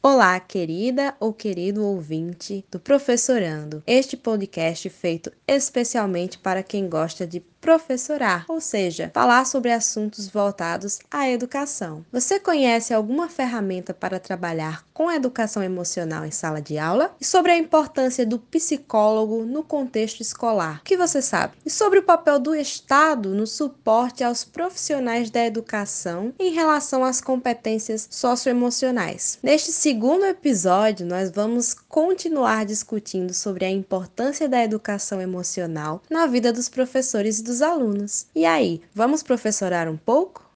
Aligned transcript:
Olá, 0.00 0.38
querida 0.38 1.16
ou 1.18 1.32
querido 1.32 1.84
ouvinte 1.84 2.64
do 2.70 2.78
Professorando, 2.78 3.82
este 3.84 4.16
podcast 4.16 4.88
feito 4.90 5.32
especialmente 5.44 6.38
para 6.38 6.62
quem 6.62 6.88
gosta 6.88 7.26
de 7.26 7.40
professorar, 7.60 8.44
ou 8.48 8.60
seja, 8.60 9.10
falar 9.12 9.44
sobre 9.44 9.72
assuntos 9.72 10.28
voltados 10.28 10.98
à 11.10 11.28
educação. 11.28 12.04
Você 12.12 12.38
conhece 12.38 12.94
alguma 12.94 13.28
ferramenta 13.28 13.92
para 13.92 14.20
trabalhar 14.20 14.84
com 14.92 15.10
educação 15.10 15.62
emocional 15.62 16.24
em 16.24 16.30
sala 16.30 16.60
de 16.60 16.78
aula? 16.78 17.14
E 17.20 17.24
sobre 17.24 17.52
a 17.52 17.56
importância 17.58 18.26
do 18.26 18.38
psicólogo 18.38 19.44
no 19.44 19.62
contexto 19.62 20.20
escolar? 20.20 20.80
O 20.80 20.84
que 20.84 20.96
você 20.96 21.22
sabe? 21.22 21.54
E 21.64 21.70
sobre 21.70 21.98
o 21.98 22.02
papel 22.02 22.38
do 22.38 22.54
Estado 22.54 23.34
no 23.34 23.46
suporte 23.46 24.24
aos 24.24 24.44
profissionais 24.44 25.30
da 25.30 25.44
educação 25.44 26.32
em 26.38 26.52
relação 26.52 27.04
às 27.04 27.20
competências 27.20 28.08
socioemocionais? 28.10 29.38
Neste 29.42 29.72
segundo 29.72 30.24
episódio, 30.24 31.06
nós 31.06 31.30
vamos 31.30 31.74
continuar 31.74 32.64
discutindo 32.64 33.32
sobre 33.32 33.64
a 33.64 33.70
importância 33.70 34.48
da 34.48 34.62
educação 34.62 35.20
emocional 35.20 36.02
na 36.10 36.26
vida 36.26 36.52
dos 36.52 36.68
professores 36.68 37.40
dos 37.48 37.62
alunos. 37.62 38.26
E 38.34 38.44
aí, 38.44 38.80
vamos 38.94 39.22
professorar 39.22 39.88
um 39.88 39.96
pouco? 39.96 40.46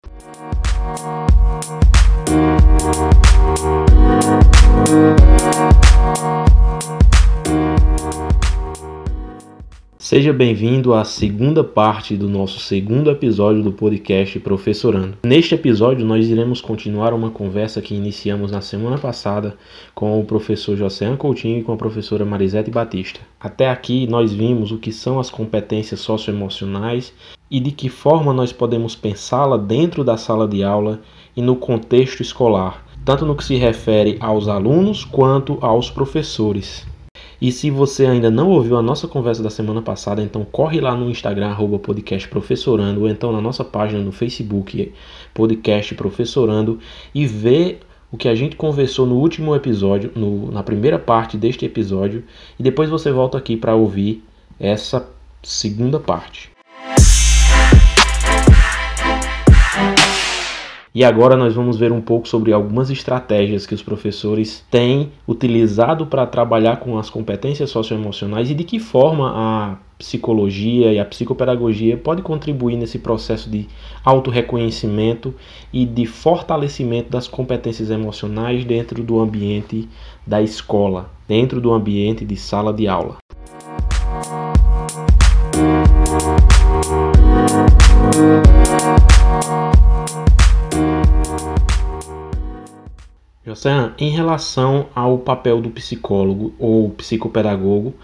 Seja 10.02 10.32
bem-vindo 10.32 10.94
à 10.94 11.04
segunda 11.04 11.62
parte 11.62 12.16
do 12.16 12.28
nosso 12.28 12.58
segundo 12.58 13.08
episódio 13.08 13.62
do 13.62 13.70
podcast 13.70 14.36
Professorando. 14.40 15.16
Neste 15.22 15.54
episódio, 15.54 16.04
nós 16.04 16.28
iremos 16.28 16.60
continuar 16.60 17.14
uma 17.14 17.30
conversa 17.30 17.80
que 17.80 17.94
iniciamos 17.94 18.50
na 18.50 18.60
semana 18.60 18.98
passada 18.98 19.56
com 19.94 20.18
o 20.18 20.24
professor 20.24 20.76
Joséan 20.76 21.16
Coutinho 21.16 21.60
e 21.60 21.62
com 21.62 21.72
a 21.72 21.76
professora 21.76 22.24
Marisete 22.24 22.68
Batista. 22.68 23.20
Até 23.38 23.70
aqui, 23.70 24.08
nós 24.08 24.32
vimos 24.32 24.72
o 24.72 24.78
que 24.78 24.90
são 24.90 25.20
as 25.20 25.30
competências 25.30 26.00
socioemocionais 26.00 27.14
e 27.48 27.60
de 27.60 27.70
que 27.70 27.88
forma 27.88 28.32
nós 28.32 28.52
podemos 28.52 28.96
pensá-la 28.96 29.56
dentro 29.56 30.02
da 30.02 30.16
sala 30.16 30.48
de 30.48 30.64
aula 30.64 31.00
e 31.36 31.40
no 31.40 31.54
contexto 31.54 32.22
escolar, 32.22 32.84
tanto 33.04 33.24
no 33.24 33.36
que 33.36 33.44
se 33.44 33.54
refere 33.54 34.16
aos 34.18 34.48
alunos 34.48 35.04
quanto 35.04 35.58
aos 35.60 35.88
professores. 35.88 36.90
E 37.42 37.50
se 37.50 37.72
você 37.72 38.06
ainda 38.06 38.30
não 38.30 38.50
ouviu 38.50 38.76
a 38.76 38.82
nossa 38.82 39.08
conversa 39.08 39.42
da 39.42 39.50
semana 39.50 39.82
passada, 39.82 40.22
então 40.22 40.44
corre 40.44 40.80
lá 40.80 40.94
no 40.94 41.10
Instagram, 41.10 41.48
arroba 41.48 41.76
podcast 41.76 42.28
professorando, 42.28 43.00
ou 43.00 43.08
então 43.08 43.32
na 43.32 43.40
nossa 43.40 43.64
página 43.64 44.00
no 44.00 44.12
Facebook, 44.12 44.92
podcast 45.34 45.92
professorando, 45.96 46.78
e 47.12 47.26
vê 47.26 47.78
o 48.12 48.16
que 48.16 48.28
a 48.28 48.34
gente 48.36 48.54
conversou 48.54 49.08
no 49.08 49.16
último 49.16 49.56
episódio, 49.56 50.12
no, 50.14 50.52
na 50.52 50.62
primeira 50.62 51.00
parte 51.00 51.36
deste 51.36 51.66
episódio, 51.66 52.22
e 52.60 52.62
depois 52.62 52.88
você 52.88 53.10
volta 53.10 53.38
aqui 53.38 53.56
para 53.56 53.74
ouvir 53.74 54.22
essa 54.60 55.04
segunda 55.42 55.98
parte. 55.98 56.51
E 60.94 61.02
agora 61.04 61.38
nós 61.38 61.54
vamos 61.54 61.78
ver 61.78 61.90
um 61.90 62.02
pouco 62.02 62.28
sobre 62.28 62.52
algumas 62.52 62.90
estratégias 62.90 63.64
que 63.64 63.74
os 63.74 63.82
professores 63.82 64.62
têm 64.70 65.10
utilizado 65.26 66.06
para 66.06 66.26
trabalhar 66.26 66.76
com 66.80 66.98
as 66.98 67.08
competências 67.08 67.70
socioemocionais 67.70 68.50
e 68.50 68.54
de 68.54 68.62
que 68.62 68.78
forma 68.78 69.32
a 69.34 69.76
psicologia 69.98 70.92
e 70.92 70.98
a 70.98 71.04
psicopedagogia 71.06 71.96
pode 71.96 72.20
contribuir 72.20 72.76
nesse 72.76 72.98
processo 72.98 73.48
de 73.48 73.68
autorreconhecimento 74.04 75.34
e 75.72 75.86
de 75.86 76.04
fortalecimento 76.04 77.08
das 77.08 77.26
competências 77.26 77.88
emocionais 77.88 78.62
dentro 78.62 79.02
do 79.02 79.18
ambiente 79.18 79.88
da 80.26 80.42
escola, 80.42 81.10
dentro 81.26 81.58
do 81.58 81.72
ambiente 81.72 82.22
de 82.22 82.36
sala 82.36 82.70
de 82.70 82.86
aula. 82.86 83.16
Joséan, 93.52 93.92
em 93.98 94.08
relação 94.08 94.86
ao 94.94 95.18
papel 95.18 95.60
do 95.60 95.70
psicólogo 95.70 96.54
ou 96.58 96.88
psicopedagogo 96.90 97.94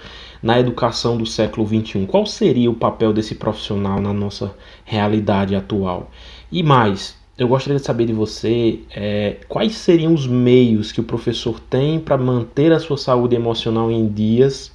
na 0.43 0.61
educação 0.61 1.17
do 1.17 1.25
século 1.25 1.67
XXI, 1.67 2.07
qual 2.07 2.27
seria 2.27 2.71
o 2.71 2.75
papel 2.75 3.13
desse 3.13 3.35
profissional 3.35 4.01
na 4.01 4.13
nossa 4.13 4.55
realidade 4.85 5.57
atual? 5.57 6.11
E 6.53 6.63
mais, 6.63 7.17
eu 7.37 7.49
gostaria 7.49 7.79
de 7.79 7.85
saber 7.85 8.07
de 8.07 8.13
você 8.13 8.81
é, 8.91 9.37
quais 9.49 9.75
seriam 9.77 10.13
os 10.13 10.27
meios 10.27 10.93
que 10.93 11.01
o 11.01 11.05
professor 11.05 11.59
tem 11.59 11.99
para 11.99 12.19
manter 12.19 12.71
a 12.73 12.79
sua 12.79 12.99
saúde 12.99 13.35
emocional 13.35 13.91
em 13.91 14.07
dias, 14.07 14.71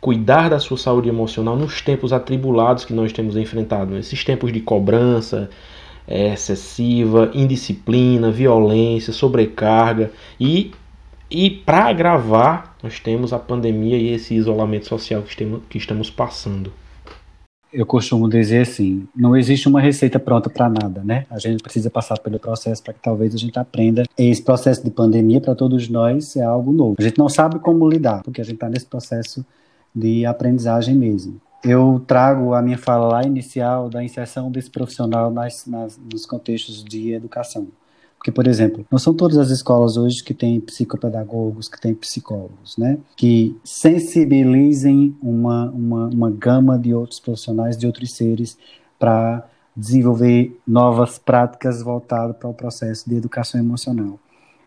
cuidar 0.00 0.50
da 0.50 0.58
sua 0.58 0.76
saúde 0.76 1.08
emocional 1.08 1.56
nos 1.56 1.80
tempos 1.80 2.12
atribulados 2.12 2.84
que 2.84 2.92
nós 2.92 3.12
temos 3.12 3.36
enfrentado, 3.36 3.96
esses 3.96 4.22
tempos 4.22 4.52
de 4.52 4.60
cobrança, 4.60 5.50
é, 6.10 6.34
excessiva, 6.34 7.30
indisciplina, 7.32 8.32
violência, 8.32 9.12
sobrecarga 9.12 10.10
e, 10.38 10.72
e 11.30 11.48
para 11.48 11.84
agravar, 11.84 12.76
nós 12.82 12.98
temos 12.98 13.32
a 13.32 13.38
pandemia 13.38 13.96
e 13.96 14.08
esse 14.08 14.34
isolamento 14.34 14.88
social 14.88 15.22
que 15.22 15.30
estamos, 15.30 15.62
que 15.68 15.78
estamos 15.78 16.10
passando. 16.10 16.72
Eu 17.72 17.86
costumo 17.86 18.28
dizer 18.28 18.62
assim, 18.62 19.06
não 19.14 19.36
existe 19.36 19.68
uma 19.68 19.80
receita 19.80 20.18
pronta 20.18 20.50
para 20.50 20.68
nada, 20.68 21.04
né? 21.04 21.24
A 21.30 21.38
gente 21.38 21.62
precisa 21.62 21.88
passar 21.88 22.18
pelo 22.18 22.36
processo 22.36 22.82
para 22.82 22.92
que 22.92 23.00
talvez 23.00 23.32
a 23.32 23.38
gente 23.38 23.56
aprenda. 23.60 24.02
Esse 24.18 24.42
processo 24.42 24.82
de 24.82 24.90
pandemia 24.90 25.40
para 25.40 25.54
todos 25.54 25.88
nós 25.88 26.34
é 26.34 26.42
algo 26.42 26.72
novo. 26.72 26.96
A 26.98 27.02
gente 27.02 27.16
não 27.16 27.28
sabe 27.28 27.60
como 27.60 27.88
lidar, 27.88 28.24
porque 28.24 28.40
a 28.40 28.44
gente 28.44 28.54
está 28.54 28.68
nesse 28.68 28.86
processo 28.86 29.46
de 29.94 30.26
aprendizagem 30.26 30.96
mesmo 30.96 31.40
eu 31.62 32.02
trago 32.06 32.54
a 32.54 32.62
minha 32.62 32.78
fala 32.78 33.08
lá 33.08 33.22
inicial 33.22 33.88
da 33.88 34.02
inserção 34.02 34.50
desse 34.50 34.70
profissional 34.70 35.30
nas, 35.30 35.66
nas, 35.66 35.98
nos 35.98 36.24
contextos 36.26 36.82
de 36.84 37.12
educação. 37.12 37.68
Porque, 38.16 38.30
por 38.30 38.46
exemplo, 38.46 38.84
não 38.90 38.98
são 38.98 39.14
todas 39.14 39.38
as 39.38 39.48
escolas 39.48 39.96
hoje 39.96 40.22
que 40.22 40.34
têm 40.34 40.60
psicopedagogos, 40.60 41.68
que 41.68 41.80
têm 41.80 41.94
psicólogos, 41.94 42.76
né? 42.76 42.98
Que 43.16 43.56
sensibilizem 43.64 45.16
uma, 45.22 45.70
uma, 45.70 46.06
uma 46.06 46.30
gama 46.30 46.78
de 46.78 46.92
outros 46.92 47.18
profissionais, 47.18 47.78
de 47.78 47.86
outros 47.86 48.14
seres, 48.14 48.58
para 48.98 49.48
desenvolver 49.74 50.54
novas 50.66 51.18
práticas 51.18 51.82
voltadas 51.82 52.36
para 52.36 52.48
o 52.48 52.52
processo 52.52 53.08
de 53.08 53.16
educação 53.16 53.58
emocional. 53.58 54.18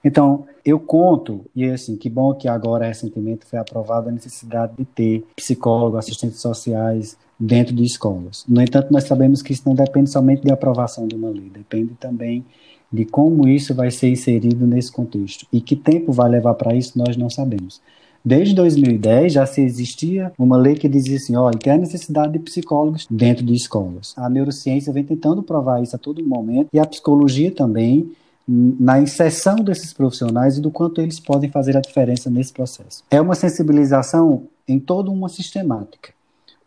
Então, 0.03 0.45
eu 0.65 0.79
conto, 0.79 1.45
e 1.55 1.65
assim, 1.65 1.95
que 1.95 2.09
bom 2.09 2.33
que 2.33 2.47
agora 2.47 2.87
recentemente 2.87 3.45
foi 3.45 3.57
aprovada 3.57 4.09
a 4.09 4.13
necessidade 4.13 4.73
de 4.77 4.85
ter 4.85 5.23
psicólogos, 5.35 5.99
assistentes 5.99 6.39
sociais 6.39 7.17
dentro 7.39 7.73
de 7.73 7.83
escolas. 7.83 8.43
No 8.47 8.61
entanto, 8.61 8.91
nós 8.91 9.05
sabemos 9.05 9.41
que 9.41 9.53
isso 9.53 9.63
não 9.65 9.75
depende 9.75 10.09
somente 10.09 10.43
de 10.43 10.51
aprovação 10.51 11.07
de 11.07 11.15
uma 11.15 11.29
lei, 11.29 11.49
depende 11.49 11.93
também 11.99 12.45
de 12.91 13.05
como 13.05 13.47
isso 13.47 13.73
vai 13.73 13.89
ser 13.89 14.09
inserido 14.09 14.67
nesse 14.67 14.91
contexto. 14.91 15.47
E 15.51 15.59
que 15.59 15.75
tempo 15.75 16.11
vai 16.11 16.29
levar 16.29 16.53
para 16.53 16.75
isso, 16.75 16.97
nós 16.97 17.17
não 17.17 17.29
sabemos. 17.29 17.81
Desde 18.23 18.55
2010 18.55 19.33
já 19.33 19.45
se 19.45 19.61
existia 19.61 20.31
uma 20.37 20.55
lei 20.55 20.75
que 20.75 20.87
dizia 20.87 21.17
assim, 21.17 21.35
ó, 21.35 21.51
tem 21.51 21.73
a 21.73 21.77
necessidade 21.77 22.31
de 22.33 22.39
psicólogos 22.39 23.05
dentro 23.09 23.43
de 23.43 23.53
escolas. 23.53 24.13
A 24.15 24.29
neurociência 24.29 24.93
vem 24.93 25.03
tentando 25.03 25.43
provar 25.43 25.83
isso 25.83 25.95
a 25.95 25.99
todo 25.99 26.23
momento 26.23 26.69
e 26.71 26.79
a 26.79 26.85
psicologia 26.85 27.51
também 27.51 28.11
na 28.47 28.99
inserção 28.99 29.55
desses 29.55 29.93
profissionais 29.93 30.57
e 30.57 30.61
do 30.61 30.69
quanto 30.69 30.99
eles 30.99 31.19
podem 31.19 31.49
fazer 31.49 31.77
a 31.77 31.81
diferença 31.81 32.29
nesse 32.29 32.51
processo. 32.51 33.03
É 33.09 33.19
uma 33.21 33.35
sensibilização 33.35 34.43
em 34.67 34.79
toda 34.79 35.09
uma 35.09 35.29
sistemática. 35.29 36.11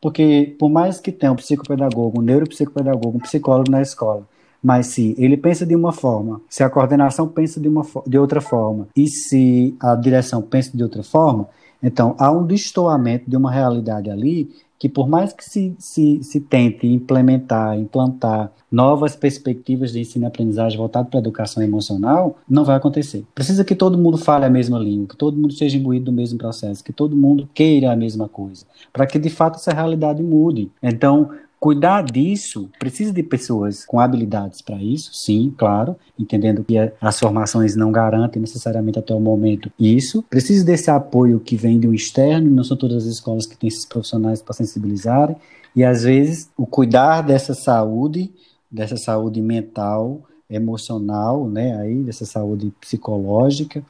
Porque, 0.00 0.54
por 0.58 0.68
mais 0.68 1.00
que 1.00 1.10
tenha 1.10 1.32
um 1.32 1.36
psicopedagogo, 1.36 2.20
um 2.20 2.22
neuropsicopedagogo, 2.22 3.18
um 3.18 3.20
psicólogo 3.20 3.70
na 3.70 3.82
escola, 3.82 4.26
mas 4.62 4.88
se 4.88 5.14
ele 5.18 5.36
pensa 5.36 5.64
de 5.64 5.76
uma 5.76 5.92
forma, 5.92 6.40
se 6.48 6.62
a 6.62 6.70
coordenação 6.70 7.28
pensa 7.28 7.60
de, 7.60 7.68
uma, 7.68 7.84
de 8.06 8.18
outra 8.18 8.40
forma 8.40 8.88
e 8.96 9.06
se 9.06 9.74
a 9.80 9.94
direção 9.94 10.42
pensa 10.42 10.76
de 10.76 10.82
outra 10.82 11.02
forma, 11.02 11.48
então 11.82 12.14
há 12.18 12.30
um 12.30 12.46
destoamento 12.46 13.28
de 13.28 13.36
uma 13.36 13.50
realidade 13.50 14.10
ali 14.10 14.50
que 14.78 14.88
por 14.88 15.08
mais 15.08 15.32
que 15.32 15.44
se, 15.44 15.74
se, 15.78 16.22
se 16.22 16.40
tente 16.40 16.86
implementar, 16.86 17.78
implantar 17.78 18.52
novas 18.70 19.16
perspectivas 19.16 19.92
de 19.92 20.00
ensino 20.00 20.24
e 20.24 20.28
aprendizagem 20.28 20.76
voltado 20.76 21.08
para 21.08 21.18
a 21.18 21.22
educação 21.22 21.62
emocional, 21.62 22.36
não 22.48 22.64
vai 22.64 22.76
acontecer. 22.76 23.24
Precisa 23.34 23.64
que 23.64 23.74
todo 23.74 23.98
mundo 23.98 24.18
fale 24.18 24.44
a 24.44 24.50
mesma 24.50 24.78
língua, 24.78 25.08
que 25.08 25.16
todo 25.16 25.36
mundo 25.36 25.52
seja 25.52 25.78
imbuído 25.78 26.06
do 26.06 26.12
mesmo 26.12 26.38
processo, 26.38 26.84
que 26.84 26.92
todo 26.92 27.16
mundo 27.16 27.48
queira 27.54 27.92
a 27.92 27.96
mesma 27.96 28.28
coisa, 28.28 28.66
para 28.92 29.06
que 29.06 29.18
de 29.18 29.30
fato 29.30 29.56
essa 29.56 29.72
realidade 29.72 30.22
mude. 30.22 30.70
Então, 30.82 31.30
Cuidar 31.66 32.04
disso 32.04 32.70
precisa 32.78 33.12
de 33.12 33.24
pessoas 33.24 33.84
com 33.84 33.98
habilidades 33.98 34.62
para 34.62 34.80
isso, 34.80 35.10
sim, 35.12 35.52
claro, 35.58 35.96
entendendo 36.16 36.62
que 36.62 36.76
as 37.00 37.18
formações 37.18 37.74
não 37.74 37.90
garantem 37.90 38.40
necessariamente 38.40 39.00
até 39.00 39.12
o 39.12 39.18
momento 39.18 39.68
isso. 39.76 40.22
Precisa 40.30 40.64
desse 40.64 40.92
apoio 40.92 41.40
que 41.40 41.56
vem 41.56 41.80
de 41.80 41.88
um 41.88 41.92
externo, 41.92 42.48
não 42.48 42.62
são 42.62 42.76
todas 42.76 42.98
as 42.98 43.14
escolas 43.14 43.46
que 43.46 43.56
têm 43.56 43.66
esses 43.66 43.84
profissionais 43.84 44.40
para 44.40 44.54
sensibilizarem, 44.54 45.34
e 45.74 45.82
às 45.82 46.04
vezes 46.04 46.48
o 46.56 46.68
cuidar 46.68 47.22
dessa 47.22 47.52
saúde 47.52 48.32
dessa 48.70 48.96
saúde 48.96 49.42
mental, 49.42 50.20
emocional, 50.48 51.48
né, 51.48 51.76
aí 51.80 51.96
dessa 51.96 52.24
saúde 52.24 52.72
psicológica, 52.80 53.82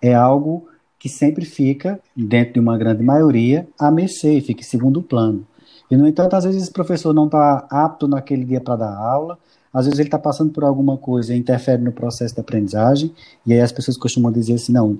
é 0.00 0.14
algo 0.14 0.68
que 1.00 1.08
sempre 1.08 1.44
fica, 1.44 1.98
dentro 2.16 2.54
de 2.54 2.60
uma 2.60 2.78
grande 2.78 3.02
maioria, 3.02 3.66
a 3.76 3.90
mercê, 3.90 4.40
fica 4.40 4.60
em 4.60 4.64
segundo 4.64 5.02
plano. 5.02 5.44
E, 5.90 5.96
no 5.96 6.06
entanto, 6.08 6.34
às 6.34 6.44
vezes 6.44 6.62
esse 6.62 6.72
professor 6.72 7.12
não 7.12 7.26
está 7.26 7.66
apto 7.70 8.08
naquele 8.08 8.44
dia 8.44 8.60
para 8.60 8.76
dar 8.76 8.96
aula, 8.96 9.38
às 9.72 9.86
vezes 9.86 9.98
ele 9.98 10.08
está 10.08 10.18
passando 10.18 10.52
por 10.52 10.64
alguma 10.64 10.96
coisa 10.96 11.34
e 11.34 11.38
interfere 11.38 11.82
no 11.82 11.92
processo 11.92 12.34
de 12.34 12.40
aprendizagem, 12.40 13.12
e 13.44 13.52
aí 13.52 13.60
as 13.60 13.72
pessoas 13.72 13.96
costumam 13.96 14.30
dizer 14.30 14.54
assim, 14.54 14.72
não, 14.72 14.98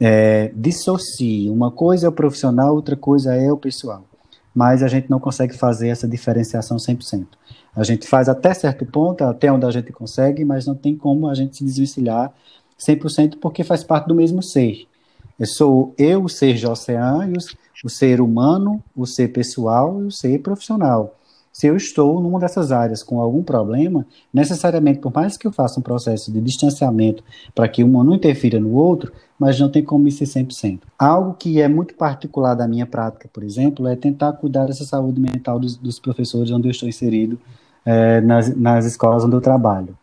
é, 0.00 0.52
dissocie, 0.54 1.48
uma 1.50 1.70
coisa 1.70 2.06
é 2.06 2.08
o 2.08 2.12
profissional, 2.12 2.74
outra 2.74 2.96
coisa 2.96 3.34
é 3.34 3.50
o 3.50 3.56
pessoal. 3.56 4.04
Mas 4.54 4.82
a 4.82 4.88
gente 4.88 5.08
não 5.08 5.20
consegue 5.20 5.56
fazer 5.56 5.88
essa 5.88 6.08
diferenciação 6.08 6.78
100%. 6.78 7.26
A 7.76 7.84
gente 7.84 8.08
faz 8.08 8.28
até 8.28 8.52
certo 8.54 8.84
ponto, 8.84 9.22
até 9.22 9.52
onde 9.52 9.64
a 9.64 9.70
gente 9.70 9.92
consegue, 9.92 10.44
mas 10.44 10.66
não 10.66 10.74
tem 10.74 10.96
como 10.96 11.28
a 11.28 11.34
gente 11.34 11.56
se 11.56 11.64
desvencilhar 11.64 12.32
100% 12.78 13.38
porque 13.40 13.62
faz 13.62 13.84
parte 13.84 14.08
do 14.08 14.14
mesmo 14.14 14.42
ser. 14.42 14.86
Eu 15.38 15.46
sou 15.46 15.94
eu, 15.96 16.24
o 16.24 16.28
ser 16.28 16.56
Jocean, 16.56 17.32
o 17.84 17.90
ser 17.90 18.20
humano, 18.20 18.82
o 18.94 19.06
ser 19.06 19.28
pessoal 19.28 20.02
e 20.02 20.06
o 20.06 20.10
ser 20.10 20.40
profissional. 20.40 21.14
Se 21.52 21.66
eu 21.66 21.76
estou 21.76 22.20
numa 22.20 22.38
dessas 22.38 22.70
áreas 22.70 23.02
com 23.02 23.20
algum 23.20 23.42
problema, 23.42 24.06
necessariamente, 24.32 25.00
por 25.00 25.12
mais 25.12 25.36
que 25.36 25.44
eu 25.44 25.50
faça 25.50 25.80
um 25.80 25.82
processo 25.82 26.30
de 26.30 26.40
distanciamento 26.40 27.24
para 27.52 27.66
que 27.68 27.82
uma 27.82 28.04
não 28.04 28.14
interfira 28.14 28.60
no 28.60 28.74
outro, 28.74 29.12
mas 29.36 29.58
não 29.58 29.68
tem 29.68 29.82
como 29.82 30.08
ser 30.10 30.24
100%. 30.24 30.82
Algo 30.96 31.34
que 31.34 31.60
é 31.60 31.66
muito 31.66 31.94
particular 31.94 32.54
da 32.54 32.68
minha 32.68 32.86
prática, 32.86 33.28
por 33.32 33.42
exemplo, 33.42 33.88
é 33.88 33.96
tentar 33.96 34.34
cuidar 34.34 34.66
dessa 34.66 34.84
saúde 34.84 35.20
mental 35.20 35.58
dos, 35.58 35.76
dos 35.76 35.98
professores 35.98 36.50
onde 36.52 36.68
eu 36.68 36.70
estou 36.70 36.88
inserido 36.88 37.36
é, 37.84 38.20
nas, 38.20 38.54
nas 38.54 38.84
escolas 38.84 39.24
onde 39.24 39.34
eu 39.34 39.40
trabalho. 39.40 39.98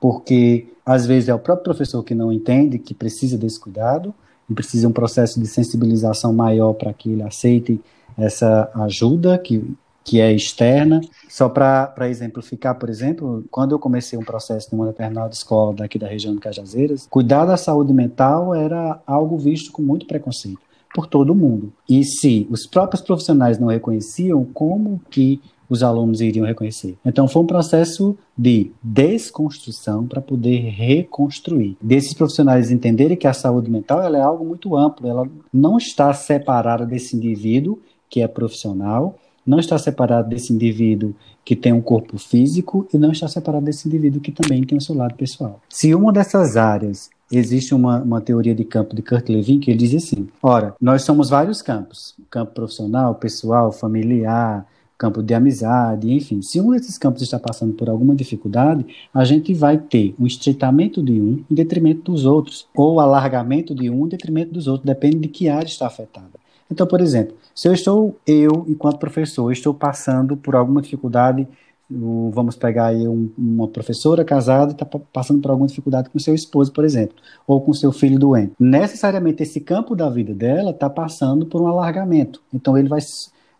Porque, 0.00 0.68
às 0.86 1.04
vezes, 1.04 1.28
é 1.28 1.34
o 1.34 1.38
próprio 1.38 1.64
professor 1.64 2.02
que 2.04 2.14
não 2.14 2.32
entende 2.32 2.78
que 2.78 2.94
precisa 2.94 3.36
desse 3.36 3.58
cuidado, 3.58 4.14
precisa 4.54 4.88
um 4.88 4.92
processo 4.92 5.40
de 5.40 5.46
sensibilização 5.46 6.32
maior 6.32 6.72
para 6.74 6.92
que 6.92 7.10
ele 7.10 7.22
aceite 7.22 7.80
essa 8.16 8.70
ajuda 8.74 9.38
que, 9.38 9.64
que 10.04 10.20
é 10.20 10.32
externa. 10.32 11.00
Só 11.28 11.48
para 11.48 12.08
exemplificar, 12.08 12.78
por 12.78 12.88
exemplo, 12.88 13.44
quando 13.50 13.72
eu 13.72 13.78
comecei 13.78 14.18
um 14.18 14.24
processo 14.24 14.68
numa 14.74 14.86
determinada 14.86 15.32
escola 15.32 15.74
daqui 15.74 15.98
da 15.98 16.06
região 16.06 16.34
de 16.34 16.40
Cajazeiras, 16.40 17.06
cuidar 17.08 17.44
da 17.44 17.56
saúde 17.56 17.92
mental 17.92 18.54
era 18.54 19.00
algo 19.06 19.38
visto 19.38 19.72
com 19.72 19.82
muito 19.82 20.06
preconceito 20.06 20.60
por 20.94 21.06
todo 21.06 21.34
mundo. 21.34 21.72
E 21.88 22.04
se 22.04 22.46
os 22.50 22.66
próprios 22.66 23.02
profissionais 23.02 23.58
não 23.58 23.68
reconheciam, 23.68 24.44
como 24.44 25.00
que 25.10 25.40
os 25.72 25.82
alunos 25.82 26.20
iriam 26.20 26.46
reconhecer. 26.46 26.96
Então 27.04 27.26
foi 27.26 27.42
um 27.42 27.46
processo 27.46 28.16
de 28.36 28.70
desconstrução 28.82 30.06
para 30.06 30.20
poder 30.20 30.58
reconstruir. 30.70 31.76
Desses 31.80 32.14
profissionais 32.14 32.70
entenderem 32.70 33.16
que 33.16 33.26
a 33.26 33.32
saúde 33.32 33.70
mental 33.70 34.02
ela 34.02 34.18
é 34.18 34.22
algo 34.22 34.44
muito 34.44 34.76
amplo, 34.76 35.08
ela 35.08 35.26
não 35.52 35.78
está 35.78 36.12
separada 36.12 36.84
desse 36.84 37.16
indivíduo 37.16 37.78
que 38.08 38.20
é 38.20 38.28
profissional, 38.28 39.18
não 39.46 39.58
está 39.58 39.78
separado 39.78 40.28
desse 40.28 40.52
indivíduo 40.52 41.14
que 41.44 41.56
tem 41.56 41.72
um 41.72 41.80
corpo 41.80 42.18
físico 42.18 42.86
e 42.92 42.98
não 42.98 43.10
está 43.10 43.26
separado 43.26 43.64
desse 43.64 43.88
indivíduo 43.88 44.20
que 44.20 44.30
também 44.30 44.62
tem 44.64 44.78
o 44.78 44.80
seu 44.80 44.94
lado 44.94 45.14
pessoal. 45.14 45.60
Se 45.68 45.94
uma 45.94 46.12
dessas 46.12 46.56
áreas 46.56 47.10
existe 47.30 47.74
uma, 47.74 48.00
uma 48.02 48.20
teoria 48.20 48.54
de 48.54 48.64
campo 48.64 48.94
de 48.94 49.02
Kurt 49.02 49.28
Lewin 49.28 49.58
que 49.58 49.70
ele 49.70 49.78
diz 49.78 49.94
assim: 49.94 50.28
ora, 50.42 50.74
nós 50.80 51.02
somos 51.02 51.30
vários 51.30 51.62
campos, 51.62 52.14
campo 52.30 52.52
profissional, 52.52 53.14
pessoal, 53.14 53.72
familiar, 53.72 54.66
campo 54.98 55.22
de 55.22 55.34
amizade, 55.34 56.12
enfim. 56.12 56.40
Se 56.42 56.60
um 56.60 56.70
desses 56.70 56.96
campos 56.96 57.22
está 57.22 57.38
passando 57.38 57.74
por 57.74 57.88
alguma 57.88 58.14
dificuldade, 58.14 58.86
a 59.12 59.24
gente 59.24 59.52
vai 59.52 59.76
ter 59.78 60.14
um 60.18 60.26
estreitamento 60.26 61.02
de 61.02 61.20
um 61.20 61.44
em 61.50 61.54
detrimento 61.54 62.12
dos 62.12 62.24
outros, 62.24 62.68
ou 62.74 63.00
alargamento 63.00 63.74
de 63.74 63.90
um 63.90 64.06
em 64.06 64.08
detrimento 64.08 64.52
dos 64.52 64.68
outros, 64.68 64.86
depende 64.86 65.18
de 65.18 65.28
que 65.28 65.48
área 65.48 65.66
está 65.66 65.86
afetada. 65.86 66.40
Então, 66.70 66.86
por 66.86 67.00
exemplo, 67.00 67.36
se 67.54 67.68
eu 67.68 67.72
estou, 67.72 68.16
eu, 68.26 68.64
enquanto 68.68 68.98
professor, 68.98 69.50
estou 69.52 69.74
passando 69.74 70.36
por 70.36 70.56
alguma 70.56 70.80
dificuldade, 70.80 71.46
vamos 72.30 72.56
pegar 72.56 72.86
aí 72.86 73.06
um, 73.06 73.30
uma 73.36 73.68
professora 73.68 74.24
casada 74.24 74.72
está 74.72 74.86
passando 75.12 75.42
por 75.42 75.50
alguma 75.50 75.66
dificuldade 75.66 76.08
com 76.08 76.18
seu 76.18 76.34
esposo, 76.34 76.72
por 76.72 76.84
exemplo, 76.84 77.14
ou 77.46 77.60
com 77.60 77.74
seu 77.74 77.92
filho 77.92 78.18
doente. 78.18 78.54
Necessariamente 78.58 79.42
esse 79.42 79.60
campo 79.60 79.94
da 79.94 80.08
vida 80.08 80.32
dela 80.32 80.70
está 80.70 80.88
passando 80.88 81.44
por 81.44 81.60
um 81.60 81.66
alargamento. 81.66 82.40
Então 82.54 82.78
ele 82.78 82.88
vai 82.88 83.00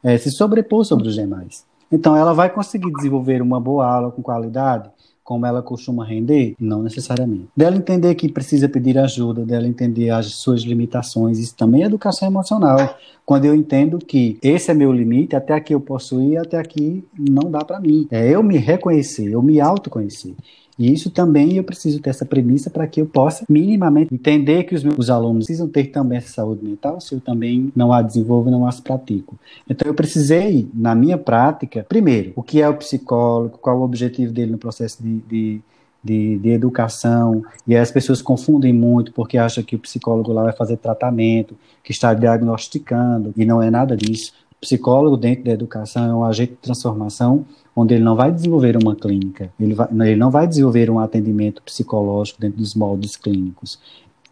é, 0.02 0.18
se 0.18 0.30
sobrepor 0.30 0.84
sobre 0.84 1.08
os 1.08 1.14
demais. 1.14 1.64
Então, 1.90 2.16
ela 2.16 2.32
vai 2.32 2.48
conseguir 2.48 2.90
desenvolver 2.92 3.42
uma 3.42 3.60
boa 3.60 3.86
aula 3.86 4.10
com 4.10 4.22
qualidade, 4.22 4.90
como 5.22 5.46
ela 5.46 5.62
costuma 5.62 6.04
render? 6.04 6.54
Não 6.58 6.82
necessariamente. 6.82 7.48
Dela 7.56 7.76
entender 7.76 8.14
que 8.14 8.28
precisa 8.28 8.68
pedir 8.68 8.98
ajuda, 8.98 9.44
dela 9.44 9.68
entender 9.68 10.10
as 10.10 10.34
suas 10.34 10.62
limitações, 10.62 11.38
isso 11.38 11.54
também 11.54 11.82
é 11.82 11.86
educação 11.86 12.28
emocional. 12.28 12.98
Quando 13.24 13.44
eu 13.44 13.54
entendo 13.54 13.98
que 13.98 14.38
esse 14.42 14.70
é 14.70 14.74
meu 14.74 14.92
limite, 14.92 15.36
até 15.36 15.54
aqui 15.54 15.74
eu 15.74 15.80
posso 15.80 16.20
ir, 16.20 16.36
até 16.36 16.58
aqui 16.58 17.04
não 17.16 17.50
dá 17.50 17.64
para 17.64 17.78
mim. 17.78 18.06
É 18.10 18.28
eu 18.28 18.42
me 18.42 18.56
reconhecer, 18.58 19.30
eu 19.30 19.40
me 19.40 19.60
autoconhecer. 19.60 20.34
E 20.82 20.92
isso 20.92 21.10
também 21.10 21.56
eu 21.56 21.62
preciso 21.62 22.00
ter 22.00 22.10
essa 22.10 22.26
premissa 22.26 22.68
para 22.68 22.88
que 22.88 23.00
eu 23.00 23.06
possa 23.06 23.44
minimamente 23.48 24.12
entender 24.12 24.64
que 24.64 24.74
os 24.74 24.82
meus 24.82 25.08
alunos 25.08 25.44
precisam 25.44 25.68
ter 25.68 25.84
também 25.92 26.18
essa 26.18 26.32
saúde 26.32 26.64
mental, 26.64 27.00
se 27.00 27.14
eu 27.14 27.20
também 27.20 27.70
não 27.76 27.92
a 27.92 28.02
desenvolvo 28.02 28.50
não 28.50 28.66
as 28.66 28.80
pratico. 28.80 29.38
Então 29.70 29.86
eu 29.86 29.94
precisei, 29.94 30.68
na 30.74 30.92
minha 30.92 31.16
prática, 31.16 31.86
primeiro, 31.88 32.32
o 32.34 32.42
que 32.42 32.60
é 32.60 32.68
o 32.68 32.74
psicólogo, 32.74 33.58
qual 33.58 33.78
o 33.78 33.82
objetivo 33.82 34.32
dele 34.32 34.50
no 34.50 34.58
processo 34.58 35.00
de, 35.00 35.18
de 35.20 35.60
de, 36.04 36.36
de, 36.38 36.48
educação, 36.48 37.44
e 37.64 37.76
as 37.76 37.92
pessoas 37.92 38.20
confundem 38.20 38.72
muito 38.72 39.12
porque 39.12 39.38
acham 39.38 39.62
que 39.62 39.76
o 39.76 39.78
psicólogo 39.78 40.32
lá 40.32 40.42
vai 40.42 40.52
fazer 40.52 40.76
tratamento, 40.78 41.56
que 41.80 41.92
está 41.92 42.12
diagnosticando, 42.12 43.32
e 43.36 43.44
não 43.44 43.62
é 43.62 43.70
nada 43.70 43.96
disso. 43.96 44.32
O 44.50 44.56
psicólogo 44.62 45.16
dentro 45.16 45.44
da 45.44 45.52
educação 45.52 46.10
é 46.10 46.12
um 46.12 46.24
agente 46.24 46.54
de 46.54 46.58
transformação 46.58 47.44
onde 47.74 47.94
ele 47.94 48.04
não 48.04 48.14
vai 48.14 48.30
desenvolver 48.30 48.76
uma 48.76 48.94
clínica, 48.94 49.50
ele, 49.58 49.74
vai, 49.74 49.88
ele 49.90 50.16
não 50.16 50.30
vai 50.30 50.46
desenvolver 50.46 50.90
um 50.90 50.98
atendimento 50.98 51.62
psicológico 51.62 52.40
dentro 52.40 52.58
dos 52.58 52.74
moldes 52.74 53.16
clínicos. 53.16 53.78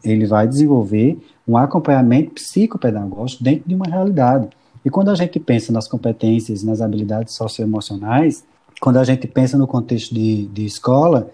Ele 0.05 0.27
vai 0.27 0.47
desenvolver 0.47 1.19
um 1.47 1.57
acompanhamento 1.57 2.33
psicopedagógico 2.33 3.43
dentro 3.43 3.69
de 3.69 3.75
uma 3.75 3.87
realidade. 3.87 4.49
E 4.85 4.91
quando 4.91 5.11
a 5.11 5.15
gente 5.15 5.39
pensa 5.39 5.73
nas 5.73 5.89
competências, 5.89 6.63
nas 6.63 6.81
habilidades 6.81 7.35
socioemocionais, 7.35 8.45
quando 8.81 8.99
a 8.99 9.05
gente 9.05 9.27
pensa 9.27 9.59
no 9.59 9.67
contexto 9.67 10.15
de, 10.15 10.47
de 10.47 10.65
escola, 10.65 11.31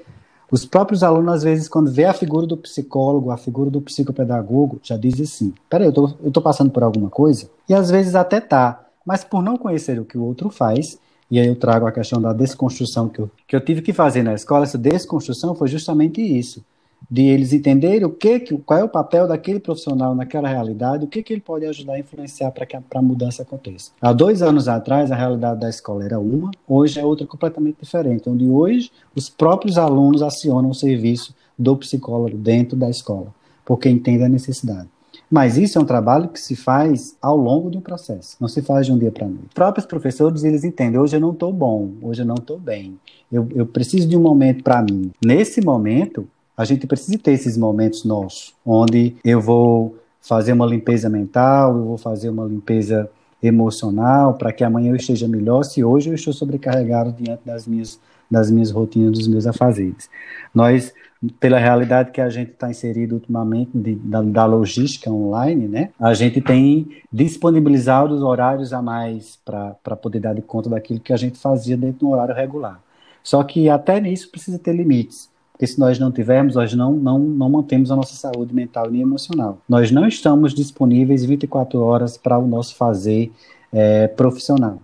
os 0.51 0.65
próprios 0.65 1.03
alunos, 1.03 1.35
às 1.35 1.43
vezes, 1.43 1.69
quando 1.69 1.91
vê 1.91 2.05
a 2.05 2.13
figura 2.13 2.47
do 2.47 2.57
psicólogo, 2.57 3.31
a 3.31 3.37
figura 3.37 3.69
do 3.69 3.81
psicopedagogo, 3.81 4.81
já 4.83 4.97
dizem 4.97 5.25
assim: 5.25 5.55
peraí, 5.69 5.87
eu 5.87 5.93
tô, 5.93 6.09
tô 6.09 6.41
passando 6.41 6.71
por 6.71 6.83
alguma 6.83 7.11
coisa? 7.11 7.49
E 7.69 7.75
às 7.75 7.91
vezes 7.91 8.15
até 8.15 8.41
tá, 8.41 8.85
mas 9.05 9.25
por 9.25 9.43
não 9.43 9.57
conhecer 9.57 9.99
o 10.01 10.05
que 10.05 10.17
o 10.17 10.23
outro 10.23 10.51
faz, 10.51 10.99
e 11.31 11.41
aí 11.41 11.47
eu 11.47 11.57
trago 11.57 11.87
a 11.87 11.93
questão 11.93 12.21
da 12.21 12.33
desconstrução 12.33 13.09
que 13.09 13.19
eu, 13.19 13.31
que 13.47 13.57
eu 13.57 13.61
tive 13.61 13.83
que 13.83 13.93
fazer 13.93 14.23
na 14.23 14.35
escola. 14.35 14.65
Essa 14.65 14.79
desconstrução 14.79 15.55
foi 15.55 15.69
justamente 15.69 16.21
isso, 16.21 16.65
de 17.11 17.23
eles 17.23 17.53
entenderem 17.53 18.05
o 18.05 18.11
que, 18.11 18.41
qual 18.59 18.81
é 18.81 18.85
o 18.85 18.89
papel 18.89 19.27
daquele 19.27 19.61
profissional 19.61 20.15
naquela 20.15 20.49
realidade, 20.49 21.05
o 21.05 21.09
que, 21.09 21.23
que 21.23 21.33
ele 21.33 21.41
pode 21.41 21.67
ajudar 21.67 21.95
a 21.95 21.99
influenciar 21.99 22.51
para 22.53 22.65
que 22.65 22.77
a, 22.77 22.83
a 22.95 23.03
mudança 23.03 23.43
aconteça. 23.43 23.91
Há 24.01 24.13
dois 24.13 24.41
anos 24.41 24.69
atrás, 24.69 25.11
a 25.11 25.17
realidade 25.17 25.61
da 25.61 25.69
escola 25.69 26.05
era 26.05 26.19
uma, 26.19 26.51
hoje 26.67 26.99
é 26.99 27.05
outra 27.05 27.27
completamente 27.27 27.79
diferente, 27.81 28.29
onde 28.29 28.49
hoje 28.49 28.91
os 29.15 29.29
próprios 29.29 29.79
alunos 29.79 30.23
acionam 30.23 30.71
o 30.71 30.75
serviço 30.75 31.35
do 31.59 31.77
psicólogo 31.77 32.37
dentro 32.37 32.77
da 32.77 32.89
escola, 32.89 33.35
porque 33.65 33.89
entendem 33.89 34.27
a 34.27 34.29
necessidade. 34.29 34.89
Mas 35.31 35.57
isso 35.57 35.79
é 35.79 35.81
um 35.81 35.85
trabalho 35.85 36.29
que 36.29 36.41
se 36.41 36.55
faz 36.55 37.17
ao 37.21 37.37
longo 37.37 37.71
de 37.71 37.79
um 37.79 37.81
processo, 37.81 38.37
não 38.41 38.49
se 38.49 38.63
faz 38.63 38.87
de 38.87 38.93
um 38.93 38.99
dia 38.99 39.11
para 39.11 39.27
noite. 39.27 39.47
Os 39.49 39.55
próprios 39.55 39.87
professores, 39.87 40.45
eles 40.45 40.63
entendem, 40.63 41.01
hoje 41.01 41.17
eu 41.17 41.21
não 41.21 41.33
estou 41.33 41.53
bom, 41.53 41.91
hoje 42.01 42.23
eu 42.23 42.27
não 42.27 42.37
estou 42.37 42.59
bem, 42.59 42.99
eu, 43.31 43.49
eu 43.55 43.67
preciso 43.67 44.09
de 44.09 44.17
um 44.17 44.21
momento 44.21 44.63
para 44.63 44.83
mim. 44.83 45.11
Nesse 45.25 45.61
momento, 45.61 46.29
a 46.57 46.65
gente 46.65 46.87
precisa 46.87 47.19
ter 47.19 47.33
esses 47.33 47.57
momentos 47.57 48.05
nossos, 48.05 48.55
onde 48.65 49.17
eu 49.25 49.41
vou 49.41 49.97
fazer 50.21 50.53
uma 50.53 50.67
limpeza 50.67 51.09
mental, 51.09 51.77
eu 51.77 51.85
vou 51.85 51.99
fazer 51.99 52.29
uma 52.31 52.45
limpeza 52.45 53.11
emocional, 53.43 54.35
para 54.35 54.53
que 54.53 54.65
amanhã 54.65 54.91
eu 54.91 54.97
esteja 54.97 55.29
melhor, 55.29 55.63
se 55.65 55.85
hoje 55.85 56.11
eu 56.11 56.15
estou 56.15 56.33
sobrecarregado 56.33 57.13
diante 57.13 57.43
das 57.45 57.67
minhas, 57.67 58.01
das 58.31 58.51
minhas 58.51 58.71
rotinas, 58.71 59.19
dos 59.19 59.29
meus 59.29 59.47
afazeres. 59.47 60.09
Nós 60.55 60.93
pela 61.41 61.59
realidade 61.59 62.11
que 62.11 62.21
a 62.21 62.29
gente 62.29 62.51
está 62.53 62.71
inserido 62.71 63.15
ultimamente 63.15 63.71
de, 63.75 63.95
da, 63.95 64.21
da, 64.23 64.45
logística 64.45 65.11
online, 65.11 65.67
né? 65.67 65.91
A 65.99 66.13
gente 66.13 66.41
tem 66.41 66.89
disponibilizado 67.11 68.15
os 68.15 68.23
horários 68.23 68.73
a 68.73 68.83
mais 68.83 69.39
para 69.45 69.97
poder 69.97 70.21
dar 70.21 70.35
de 70.35 70.43
conta 70.43 70.69
daquilo 70.69 71.01
que 71.01 71.13
a 71.13 71.17
gente 71.17 71.39
fazia 71.39 71.77
dentro 71.77 72.01
do 72.01 72.11
horário 72.11 72.35
regular. 72.35 72.81
Só 73.23 73.43
que 73.43 73.69
até 73.69 74.01
nisso 74.01 74.31
precisa 74.31 74.59
ter 74.59 74.75
limites. 74.75 75.29
Porque 75.53 75.67
se 75.67 75.81
nós 75.81 75.99
não 75.99 76.13
tivermos, 76.13 76.55
nós 76.55 76.75
não, 76.75 76.93
não, 76.93 77.19
não 77.19 77.49
mantemos 77.49 77.91
a 77.91 77.97
nossa 77.97 78.15
saúde 78.15 78.55
mental 78.55 78.91
nem 78.91 79.01
emocional. 79.01 79.59
Nós 79.67 79.91
não 79.91 80.07
estamos 80.07 80.53
disponíveis 80.53 81.25
24 81.25 81.81
horas 81.81 82.19
para 82.19 82.39
o 82.39 82.47
nosso 82.47 82.77
fazer 82.77 83.33
é, 83.73 84.07
profissional. 84.07 84.81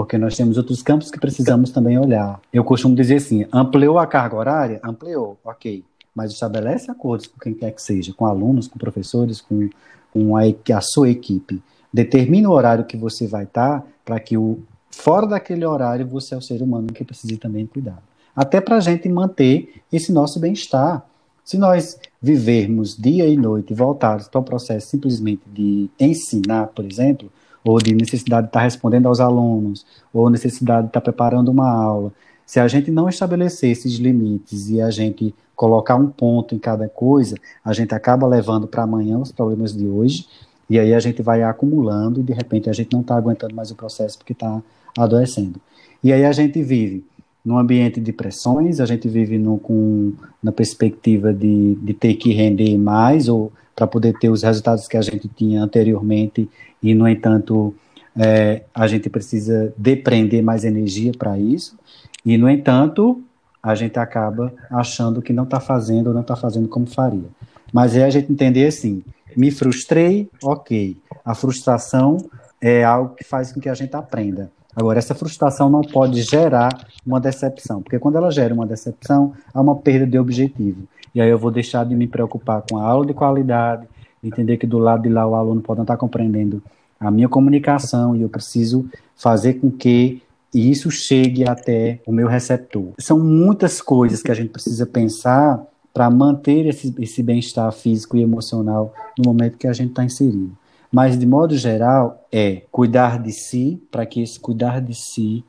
Porque 0.00 0.16
nós 0.16 0.34
temos 0.34 0.56
outros 0.56 0.82
campos 0.82 1.10
que 1.10 1.20
precisamos 1.20 1.70
também 1.72 1.98
olhar. 1.98 2.40
Eu 2.50 2.64
costumo 2.64 2.96
dizer 2.96 3.16
assim: 3.16 3.44
ampliou 3.52 3.98
a 3.98 4.06
carga 4.06 4.34
horária? 4.34 4.80
Ampliou, 4.82 5.38
ok. 5.44 5.84
Mas 6.14 6.32
estabelece 6.32 6.90
acordos 6.90 7.26
com 7.26 7.38
quem 7.38 7.52
quer 7.52 7.70
que 7.72 7.82
seja, 7.82 8.14
com 8.14 8.24
alunos, 8.24 8.66
com 8.66 8.78
professores, 8.78 9.42
com, 9.42 9.68
com 10.10 10.38
a, 10.38 10.40
a 10.74 10.80
sua 10.80 11.10
equipe. 11.10 11.62
Determina 11.92 12.48
o 12.48 12.52
horário 12.52 12.86
que 12.86 12.96
você 12.96 13.26
vai 13.26 13.44
estar 13.44 13.86
para 14.02 14.18
que 14.18 14.38
o, 14.38 14.60
fora 14.90 15.26
daquele 15.26 15.66
horário 15.66 16.06
você 16.06 16.34
é 16.34 16.38
o 16.38 16.40
ser 16.40 16.62
humano 16.62 16.86
que 16.86 17.04
precisa 17.04 17.36
também 17.36 17.66
cuidar. 17.66 18.02
Até 18.34 18.58
para 18.58 18.76
a 18.76 18.80
gente 18.80 19.06
manter 19.06 19.82
esse 19.92 20.10
nosso 20.14 20.40
bem-estar. 20.40 21.04
Se 21.44 21.58
nós 21.58 22.00
vivermos 22.22 22.96
dia 22.96 23.26
e 23.26 23.36
noite 23.36 23.74
voltados 23.74 24.28
para 24.28 24.40
o 24.40 24.44
processo 24.44 24.86
simplesmente 24.86 25.42
de 25.52 25.90
ensinar, 26.00 26.68
por 26.68 26.86
exemplo, 26.86 27.30
ou 27.64 27.78
de 27.78 27.94
necessidade 27.94 28.44
de 28.44 28.48
estar 28.48 28.62
respondendo 28.62 29.06
aos 29.06 29.20
alunos, 29.20 29.84
ou 30.12 30.30
necessidade 30.30 30.82
de 30.82 30.88
estar 30.88 31.00
preparando 31.00 31.50
uma 31.50 31.70
aula, 31.70 32.12
se 32.46 32.58
a 32.58 32.66
gente 32.66 32.90
não 32.90 33.08
estabelecer 33.08 33.70
esses 33.70 33.94
limites 33.94 34.70
e 34.70 34.80
a 34.80 34.90
gente 34.90 35.34
colocar 35.54 35.94
um 35.94 36.08
ponto 36.08 36.54
em 36.54 36.58
cada 36.58 36.88
coisa, 36.88 37.36
a 37.64 37.72
gente 37.72 37.94
acaba 37.94 38.26
levando 38.26 38.66
para 38.66 38.82
amanhã 38.82 39.18
os 39.18 39.30
problemas 39.30 39.72
de 39.72 39.86
hoje, 39.86 40.26
e 40.68 40.78
aí 40.78 40.94
a 40.94 40.98
gente 41.00 41.22
vai 41.22 41.42
acumulando 41.42 42.20
e 42.20 42.22
de 42.22 42.32
repente 42.32 42.70
a 42.70 42.72
gente 42.72 42.92
não 42.92 43.02
está 43.02 43.16
aguentando 43.16 43.54
mais 43.54 43.70
o 43.70 43.76
processo 43.76 44.18
porque 44.18 44.32
está 44.32 44.62
adoecendo. 44.98 45.60
E 46.02 46.12
aí 46.12 46.24
a 46.24 46.32
gente 46.32 46.62
vive 46.62 47.04
num 47.44 47.58
ambiente 47.58 48.00
de 48.00 48.12
pressões, 48.12 48.80
a 48.80 48.86
gente 48.86 49.08
vive 49.08 49.38
no, 49.38 49.58
com, 49.58 50.12
na 50.42 50.50
perspectiva 50.50 51.32
de, 51.32 51.74
de 51.76 51.94
ter 51.94 52.14
que 52.14 52.32
render 52.32 52.76
mais 52.76 53.28
ou 53.28 53.52
para 53.74 53.86
poder 53.86 54.18
ter 54.18 54.28
os 54.28 54.42
resultados 54.42 54.86
que 54.86 54.96
a 54.96 55.02
gente 55.02 55.28
tinha 55.28 55.62
anteriormente 55.62 56.48
e, 56.82 56.94
no 56.94 57.08
entanto, 57.08 57.74
é, 58.16 58.62
a 58.74 58.86
gente 58.86 59.08
precisa 59.08 59.72
depreender 59.76 60.42
mais 60.42 60.64
energia 60.64 61.12
para 61.16 61.38
isso 61.38 61.76
e, 62.24 62.36
no 62.36 62.48
entanto, 62.48 63.22
a 63.62 63.74
gente 63.74 63.98
acaba 63.98 64.52
achando 64.70 65.20
que 65.20 65.32
não 65.32 65.44
está 65.44 65.60
fazendo 65.60 66.08
ou 66.08 66.14
não 66.14 66.22
está 66.22 66.36
fazendo 66.36 66.68
como 66.68 66.86
faria. 66.86 67.28
Mas 67.72 67.96
é 67.96 68.04
a 68.04 68.10
gente 68.10 68.32
entender 68.32 68.66
assim, 68.66 69.02
me 69.36 69.50
frustrei, 69.50 70.28
ok. 70.42 70.96
A 71.24 71.34
frustração 71.34 72.16
é 72.60 72.82
algo 72.84 73.14
que 73.14 73.24
faz 73.24 73.52
com 73.52 73.60
que 73.60 73.68
a 73.68 73.74
gente 73.74 73.94
aprenda. 73.94 74.50
Agora, 74.74 74.98
essa 74.98 75.14
frustração 75.14 75.68
não 75.68 75.82
pode 75.82 76.22
gerar 76.22 76.70
uma 77.04 77.20
decepção, 77.20 77.82
porque 77.82 77.98
quando 77.98 78.16
ela 78.16 78.30
gera 78.30 78.54
uma 78.54 78.66
decepção, 78.66 79.34
há 79.52 79.60
uma 79.60 79.76
perda 79.76 80.06
de 80.06 80.18
objetivo. 80.18 80.86
E 81.14 81.20
aí 81.20 81.28
eu 81.28 81.38
vou 81.38 81.50
deixar 81.50 81.84
de 81.84 81.94
me 81.94 82.06
preocupar 82.06 82.62
com 82.68 82.78
a 82.78 82.84
aula 82.84 83.06
de 83.06 83.14
qualidade, 83.14 83.86
entender 84.22 84.56
que 84.56 84.66
do 84.66 84.78
lado 84.78 85.02
de 85.02 85.08
lá 85.08 85.26
o 85.26 85.34
aluno 85.34 85.60
pode 85.60 85.78
não 85.78 85.84
estar 85.84 85.96
compreendendo 85.96 86.62
a 86.98 87.10
minha 87.10 87.28
comunicação 87.28 88.14
e 88.14 88.22
eu 88.22 88.28
preciso 88.28 88.88
fazer 89.16 89.54
com 89.54 89.70
que 89.70 90.22
isso 90.54 90.90
chegue 90.90 91.48
até 91.48 92.00
o 92.06 92.12
meu 92.12 92.28
receptor. 92.28 92.92
São 92.98 93.18
muitas 93.18 93.80
coisas 93.80 94.22
que 94.22 94.30
a 94.30 94.34
gente 94.34 94.50
precisa 94.50 94.84
pensar 94.84 95.64
para 95.92 96.10
manter 96.10 96.66
esse, 96.66 96.94
esse 96.98 97.22
bem-estar 97.22 97.72
físico 97.72 98.16
e 98.16 98.22
emocional 98.22 98.92
no 99.18 99.24
momento 99.24 99.58
que 99.58 99.66
a 99.66 99.72
gente 99.72 99.90
está 99.90 100.04
inserido. 100.04 100.52
Mas, 100.92 101.16
de 101.16 101.24
modo 101.24 101.56
geral, 101.56 102.26
é 102.32 102.62
cuidar 102.70 103.22
de 103.22 103.32
si, 103.32 103.80
para 103.90 104.04
que 104.04 104.22
esse 104.22 104.38
cuidar 104.40 104.80
de 104.80 104.94
si 104.94 105.44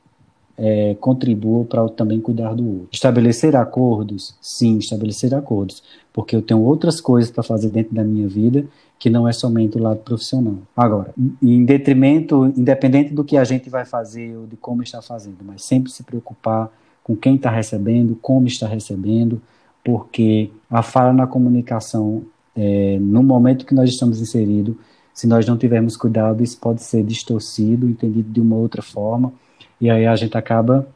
é, 0.64 0.96
contribua 1.00 1.66
para 1.66 1.90
também 1.90 2.22
cuidar 2.22 2.54
do 2.54 2.64
outro. 2.64 2.90
Estabelecer 2.92 3.56
acordos? 3.56 4.36
Sim, 4.40 4.78
estabelecer 4.78 5.34
acordos. 5.34 5.82
Porque 6.14 6.36
eu 6.36 6.42
tenho 6.44 6.62
outras 6.62 7.02
coisas 7.02 7.32
para 7.32 7.42
fazer 7.42 7.70
dentro 7.70 7.96
da 7.96 8.04
minha 8.04 8.28
vida 8.28 8.66
que 9.00 9.10
não 9.10 9.28
é 9.28 9.34
somente 9.34 9.80
o 9.80 9.82
lado 9.82 10.02
profissional. 10.02 10.60
Agora, 10.78 11.12
em 11.42 11.66
detrimento, 11.66 12.46
independente 12.56 13.12
do 13.12 13.24
que 13.24 13.36
a 13.36 13.44
gente 13.44 13.68
vai 13.68 13.84
fazer 13.84 14.38
ou 14.38 14.46
de 14.46 14.56
como 14.56 14.84
está 14.84 15.02
fazendo, 15.02 15.38
mas 15.44 15.64
sempre 15.64 15.92
se 15.92 16.04
preocupar 16.04 16.70
com 17.04 17.16
quem 17.16 17.36
está 17.36 17.50
recebendo, 17.50 18.16
como 18.22 18.46
está 18.46 18.68
recebendo, 18.68 19.42
porque 19.84 20.52
a 20.70 20.84
fala 20.84 21.12
na 21.12 21.26
comunicação, 21.26 22.22
é, 22.56 23.00
no 23.02 23.24
momento 23.24 23.66
que 23.66 23.74
nós 23.74 23.90
estamos 23.90 24.22
inseridos, 24.22 24.76
se 25.16 25.26
nós 25.26 25.48
não 25.48 25.58
tivermos 25.58 25.98
cuidado, 25.98 26.44
isso 26.44 26.60
pode 26.60 26.84
ser 26.84 27.04
distorcido, 27.04 27.90
entendido 27.90 28.32
de 28.32 28.40
uma 28.40 28.56
outra 28.56 28.84
forma, 28.84 29.34
e 29.82 29.90
aí 29.90 30.06
a 30.06 30.16
gente 30.16 30.38
acaba 30.38 30.88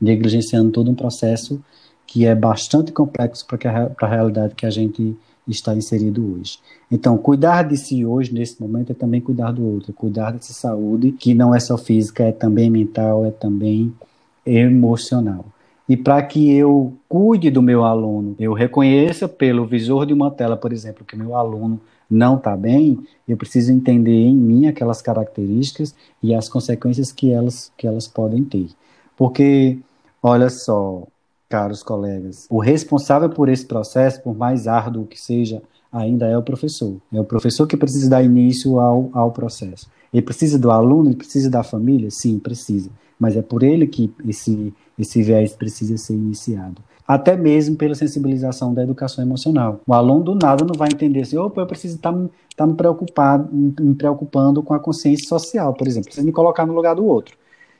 negligenciando 0.00 0.70
todo 0.72 0.90
um 0.90 0.94
processo 0.94 1.62
que 2.06 2.26
é 2.26 2.34
bastante 2.34 2.90
complexo 2.90 3.46
para 3.46 3.92
a 4.00 4.06
realidade 4.06 4.54
que 4.54 4.66
a 4.66 4.70
gente 4.70 5.16
está 5.46 5.74
inserido 5.74 6.34
hoje. 6.34 6.58
Então, 6.90 7.16
cuidar 7.16 7.62
de 7.62 7.76
si 7.76 8.04
hoje, 8.04 8.32
nesse 8.32 8.60
momento, 8.60 8.92
é 8.92 8.94
também 8.94 9.20
cuidar 9.20 9.52
do 9.52 9.64
outro, 9.64 9.92
cuidar 9.92 10.32
dessa 10.32 10.52
saúde, 10.52 11.12
que 11.12 11.34
não 11.34 11.54
é 11.54 11.60
só 11.60 11.76
física, 11.78 12.24
é 12.24 12.32
também 12.32 12.70
mental, 12.70 13.24
é 13.24 13.30
também 13.30 13.94
emocional. 14.44 15.44
E 15.88 15.96
para 15.96 16.22
que 16.22 16.50
eu 16.52 16.94
cuide 17.08 17.50
do 17.50 17.62
meu 17.62 17.84
aluno, 17.84 18.34
eu 18.38 18.52
reconheça 18.52 19.28
pelo 19.28 19.64
visor 19.64 20.04
de 20.04 20.12
uma 20.12 20.30
tela, 20.30 20.56
por 20.56 20.72
exemplo, 20.72 21.04
que 21.04 21.16
meu 21.16 21.34
aluno 21.34 21.80
não 22.10 22.36
está 22.36 22.56
bem, 22.56 22.98
eu 23.26 23.36
preciso 23.36 23.72
entender 23.72 24.24
em 24.24 24.34
mim 24.34 24.66
aquelas 24.66 25.02
características 25.02 25.94
e 26.22 26.34
as 26.34 26.48
consequências 26.48 27.12
que 27.12 27.30
elas, 27.30 27.70
que 27.76 27.86
elas 27.86 28.08
podem 28.08 28.44
ter. 28.44 28.68
Porque, 29.16 29.78
olha 30.22 30.48
só, 30.48 31.06
caros 31.48 31.82
colegas, 31.82 32.46
o 32.48 32.58
responsável 32.58 33.28
por 33.28 33.48
esse 33.48 33.66
processo, 33.66 34.22
por 34.22 34.36
mais 34.36 34.66
árduo 34.66 35.06
que 35.06 35.20
seja, 35.20 35.62
ainda 35.92 36.26
é 36.26 36.36
o 36.36 36.42
professor. 36.42 36.96
É 37.12 37.20
o 37.20 37.24
professor 37.24 37.66
que 37.66 37.76
precisa 37.76 38.08
dar 38.08 38.22
início 38.22 38.78
ao, 38.78 39.10
ao 39.12 39.32
processo. 39.32 39.90
Ele 40.12 40.22
precisa 40.22 40.58
do 40.58 40.70
aluno, 40.70 41.10
ele 41.10 41.16
precisa 41.16 41.50
da 41.50 41.62
família? 41.62 42.08
Sim, 42.10 42.38
precisa. 42.38 42.90
Mas 43.18 43.36
é 43.36 43.42
por 43.42 43.62
ele 43.62 43.86
que 43.86 44.12
esse, 44.26 44.72
esse 44.98 45.22
viés 45.22 45.52
precisa 45.54 45.96
ser 45.96 46.14
iniciado 46.14 46.82
até 47.08 47.34
mesmo 47.34 47.74
pela 47.74 47.94
sensibilização 47.94 48.74
da 48.74 48.82
educação 48.82 49.24
emocional. 49.24 49.80
O 49.86 49.94
aluno 49.94 50.22
do 50.22 50.34
nada 50.34 50.62
não 50.62 50.74
vai 50.74 50.90
entender 50.92 51.22
assim, 51.22 51.38
opa, 51.38 51.62
eu 51.62 51.66
preciso 51.66 51.96
estar 51.96 52.12
tá, 52.12 52.18
tá 52.54 52.66
me, 52.66 52.74
preocupado, 52.74 53.48
me 53.50 53.94
preocupando 53.94 54.62
com 54.62 54.74
a 54.74 54.78
consciência 54.78 55.26
social, 55.26 55.72
por 55.72 55.86
exemplo, 55.86 56.04
preciso 56.04 56.26
me 56.26 56.32
colocar 56.32 56.66
no 56.66 56.74
lugar 56.74 56.94
do 56.94 57.06
outro. 57.06 57.34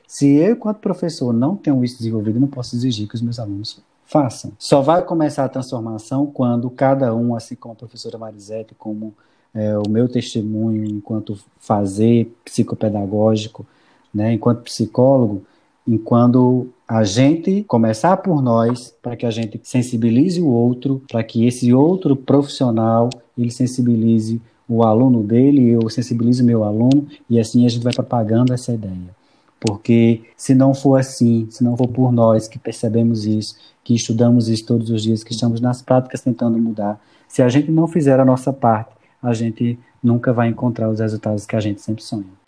Se 0.07 0.27
eu, 0.27 0.53
enquanto 0.53 0.79
professor, 0.79 1.31
não 1.31 1.55
tenho 1.55 1.83
isso 1.83 1.99
desenvolvido, 1.99 2.39
não 2.39 2.47
posso 2.47 2.75
exigir 2.75 3.07
que 3.07 3.13
os 3.13 3.21
meus 3.21 3.37
alunos 3.37 3.79
façam. 4.03 4.51
Só 4.57 4.81
vai 4.81 5.03
começar 5.03 5.45
a 5.45 5.49
transformação 5.49 6.25
quando 6.25 6.67
cada 6.71 7.13
um, 7.13 7.35
assim 7.35 7.53
como 7.53 7.73
a 7.73 7.75
professora 7.75 8.17
Marisete, 8.17 8.73
como 8.73 9.13
é, 9.53 9.77
o 9.77 9.87
meu 9.87 10.09
testemunho 10.09 10.83
enquanto 10.83 11.39
fazer 11.59 12.35
psicopedagógico, 12.43 13.63
né, 14.13 14.33
enquanto 14.33 14.63
psicólogo, 14.63 15.43
enquanto 15.87 16.67
a 16.87 17.03
gente 17.03 17.63
começar 17.63 18.17
por 18.17 18.41
nós, 18.41 18.93
para 19.01 19.15
que 19.15 19.25
a 19.25 19.31
gente 19.31 19.59
sensibilize 19.63 20.41
o 20.41 20.47
outro, 20.47 21.01
para 21.09 21.23
que 21.23 21.45
esse 21.45 21.73
outro 21.73 22.15
profissional 22.15 23.09
ele 23.37 23.51
sensibilize 23.51 24.41
o 24.67 24.83
aluno 24.83 25.23
dele, 25.23 25.69
eu 25.69 25.89
sensibilizo 25.89 26.43
meu 26.43 26.63
aluno, 26.63 27.07
e 27.29 27.39
assim 27.39 27.65
a 27.65 27.69
gente 27.69 27.83
vai 27.83 27.93
propagando 27.93 28.53
essa 28.53 28.71
ideia. 28.71 29.17
Porque 29.59 30.21
se 30.37 30.55
não 30.55 30.73
for 30.73 30.99
assim, 30.99 31.47
se 31.49 31.63
não 31.63 31.75
for 31.75 31.87
por 31.87 32.11
nós 32.11 32.47
que 32.47 32.57
percebemos 32.57 33.25
isso, 33.25 33.55
que 33.83 33.93
estudamos 33.93 34.47
isso 34.47 34.65
todos 34.65 34.89
os 34.89 35.03
dias, 35.03 35.23
que 35.23 35.33
estamos 35.33 35.59
nas 35.59 35.81
práticas 35.81 36.21
tentando 36.21 36.57
mudar, 36.57 37.01
se 37.27 37.41
a 37.41 37.49
gente 37.49 37.69
não 37.69 37.87
fizer 37.87 38.19
a 38.19 38.25
nossa 38.25 38.53
parte, 38.53 38.91
a 39.21 39.33
gente 39.33 39.77
nunca 40.01 40.31
vai 40.31 40.47
encontrar 40.47 40.89
os 40.89 40.99
resultados 40.99 41.45
que 41.45 41.55
a 41.55 41.59
gente 41.59 41.81
sempre 41.81 42.03
sonha. 42.03 42.38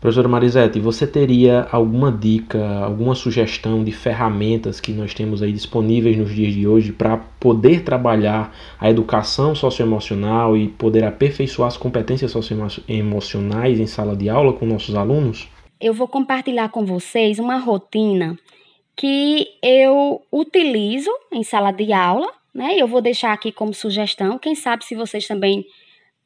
Professora 0.00 0.28
Marisete, 0.28 0.80
você 0.80 1.06
teria 1.06 1.68
alguma 1.70 2.10
dica, 2.10 2.80
alguma 2.80 3.14
sugestão 3.14 3.84
de 3.84 3.92
ferramentas 3.92 4.80
que 4.80 4.90
nós 4.90 5.12
temos 5.12 5.42
aí 5.42 5.52
disponíveis 5.52 6.16
nos 6.16 6.34
dias 6.34 6.54
de 6.54 6.66
hoje 6.66 6.92
para 6.92 7.18
poder 7.38 7.82
trabalhar 7.82 8.56
a 8.80 8.88
educação 8.88 9.54
socioemocional 9.54 10.56
e 10.56 10.68
poder 10.68 11.04
aperfeiçoar 11.04 11.68
as 11.68 11.76
competências 11.76 12.30
socioemocionais 12.30 13.78
em 13.78 13.86
sala 13.86 14.16
de 14.16 14.30
aula 14.30 14.54
com 14.54 14.64
nossos 14.64 14.94
alunos? 14.94 15.46
Eu 15.80 15.92
vou 15.92 16.08
compartilhar 16.08 16.70
com 16.70 16.86
vocês 16.86 17.38
uma 17.38 17.58
rotina 17.58 18.38
que 18.96 19.46
eu 19.62 20.22
utilizo 20.32 21.10
em 21.30 21.42
sala 21.42 21.70
de 21.70 21.92
aula 21.92 22.32
né? 22.54 22.76
Eu 22.76 22.86
vou 22.86 23.00
deixar 23.00 23.32
aqui 23.32 23.52
como 23.52 23.74
sugestão, 23.74 24.38
quem 24.38 24.54
sabe 24.54 24.84
se 24.84 24.94
vocês 24.94 25.26
também 25.26 25.64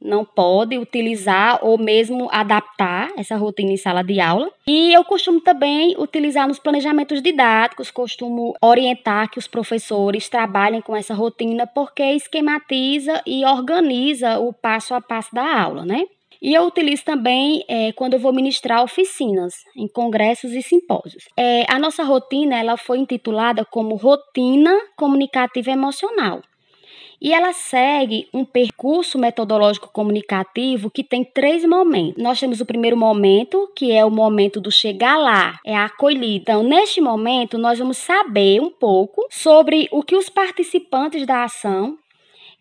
não 0.04 0.24
podem 0.24 0.78
utilizar 0.78 1.60
ou 1.62 1.78
mesmo 1.78 2.28
adaptar 2.32 3.10
essa 3.16 3.36
rotina 3.36 3.72
em 3.72 3.76
sala 3.76 4.02
de 4.02 4.20
aula. 4.20 4.50
E 4.66 4.92
eu 4.92 5.04
costumo 5.04 5.40
também 5.40 5.94
utilizar 5.96 6.48
nos 6.48 6.58
planejamentos 6.58 7.22
didáticos, 7.22 7.90
costumo 7.90 8.54
orientar 8.60 9.30
que 9.30 9.38
os 9.38 9.46
professores 9.46 10.28
trabalhem 10.28 10.80
com 10.80 10.96
essa 10.96 11.14
rotina 11.14 11.66
porque 11.66 12.02
esquematiza 12.02 13.22
e 13.24 13.44
organiza 13.44 14.38
o 14.38 14.52
passo 14.52 14.94
a 14.94 15.00
passo 15.00 15.32
da 15.34 15.60
aula, 15.62 15.84
né? 15.84 16.04
E 16.42 16.54
eu 16.54 16.66
utilizo 16.66 17.04
também 17.04 17.64
é, 17.68 17.92
quando 17.92 18.14
eu 18.14 18.18
vou 18.18 18.32
ministrar 18.32 18.82
oficinas 18.82 19.54
em 19.76 19.86
congressos 19.86 20.50
e 20.50 20.60
simpósios. 20.60 21.28
É, 21.36 21.64
a 21.72 21.78
nossa 21.78 22.02
rotina 22.02 22.58
ela 22.58 22.76
foi 22.76 22.98
intitulada 22.98 23.64
como 23.64 23.94
Rotina 23.94 24.76
Comunicativa 24.96 25.70
Emocional. 25.70 26.42
E 27.24 27.32
ela 27.32 27.52
segue 27.52 28.28
um 28.34 28.44
percurso 28.44 29.16
metodológico 29.16 29.88
comunicativo 29.92 30.90
que 30.90 31.04
tem 31.04 31.22
três 31.22 31.64
momentos. 31.64 32.20
Nós 32.20 32.40
temos 32.40 32.60
o 32.60 32.66
primeiro 32.66 32.96
momento, 32.96 33.70
que 33.76 33.92
é 33.92 34.04
o 34.04 34.10
momento 34.10 34.60
do 34.60 34.72
chegar 34.72 35.16
lá, 35.16 35.60
é 35.64 35.76
a 35.76 35.84
acolhida. 35.84 36.42
Então, 36.42 36.64
neste 36.64 37.00
momento, 37.00 37.56
nós 37.56 37.78
vamos 37.78 37.98
saber 37.98 38.60
um 38.60 38.70
pouco 38.70 39.24
sobre 39.30 39.88
o 39.92 40.02
que 40.02 40.16
os 40.16 40.28
participantes 40.28 41.24
da 41.24 41.44
ação 41.44 41.96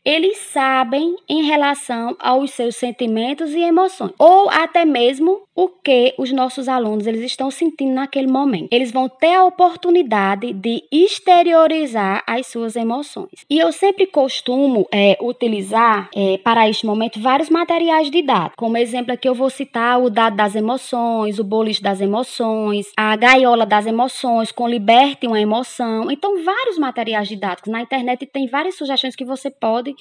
eles 0.03 0.37
sabem 0.37 1.15
em 1.29 1.43
relação 1.43 2.15
aos 2.19 2.51
seus 2.51 2.75
sentimentos 2.75 3.51
e 3.51 3.59
emoções, 3.59 4.13
ou 4.17 4.49
até 4.49 4.83
mesmo 4.83 5.41
o 5.63 5.69
que 5.69 6.13
os 6.17 6.31
nossos 6.31 6.67
alunos 6.67 7.07
eles 7.07 7.21
estão 7.21 7.51
sentindo 7.51 7.93
naquele 7.93 8.27
momento. 8.27 8.69
Eles 8.71 8.91
vão 8.91 9.09
ter 9.09 9.33
a 9.33 9.43
oportunidade 9.43 10.53
de 10.53 10.83
exteriorizar 10.91 12.23
as 12.25 12.47
suas 12.47 12.75
emoções. 12.75 13.45
E 13.49 13.59
eu 13.59 13.71
sempre 13.71 14.07
costumo 14.07 14.87
é, 14.91 15.17
utilizar 15.21 16.09
é, 16.15 16.37
para 16.37 16.69
este 16.69 16.85
momento 16.85 17.19
vários 17.19 17.49
materiais 17.49 18.09
didáticos. 18.09 18.55
Como 18.57 18.77
exemplo 18.77 19.13
aqui 19.13 19.27
eu 19.27 19.35
vou 19.35 19.49
citar 19.49 20.01
o 20.01 20.09
dado 20.09 20.35
das 20.35 20.55
emoções, 20.55 21.37
o 21.37 21.43
boliche 21.43 21.81
das 21.81 21.99
emoções, 21.99 22.91
a 22.95 23.15
gaiola 23.15 23.65
das 23.65 23.85
emoções, 23.85 24.51
com 24.51 24.67
liberte 24.67 25.27
uma 25.27 25.39
emoção. 25.39 26.09
Então 26.09 26.43
vários 26.43 26.77
materiais 26.77 27.27
didáticos 27.27 27.71
na 27.71 27.81
internet 27.81 28.25
tem 28.25 28.47
várias 28.47 28.75
sugestões 28.75 29.15
que 29.15 29.25
você 29.25 29.49
pode 29.49 29.81
pode 29.81 29.95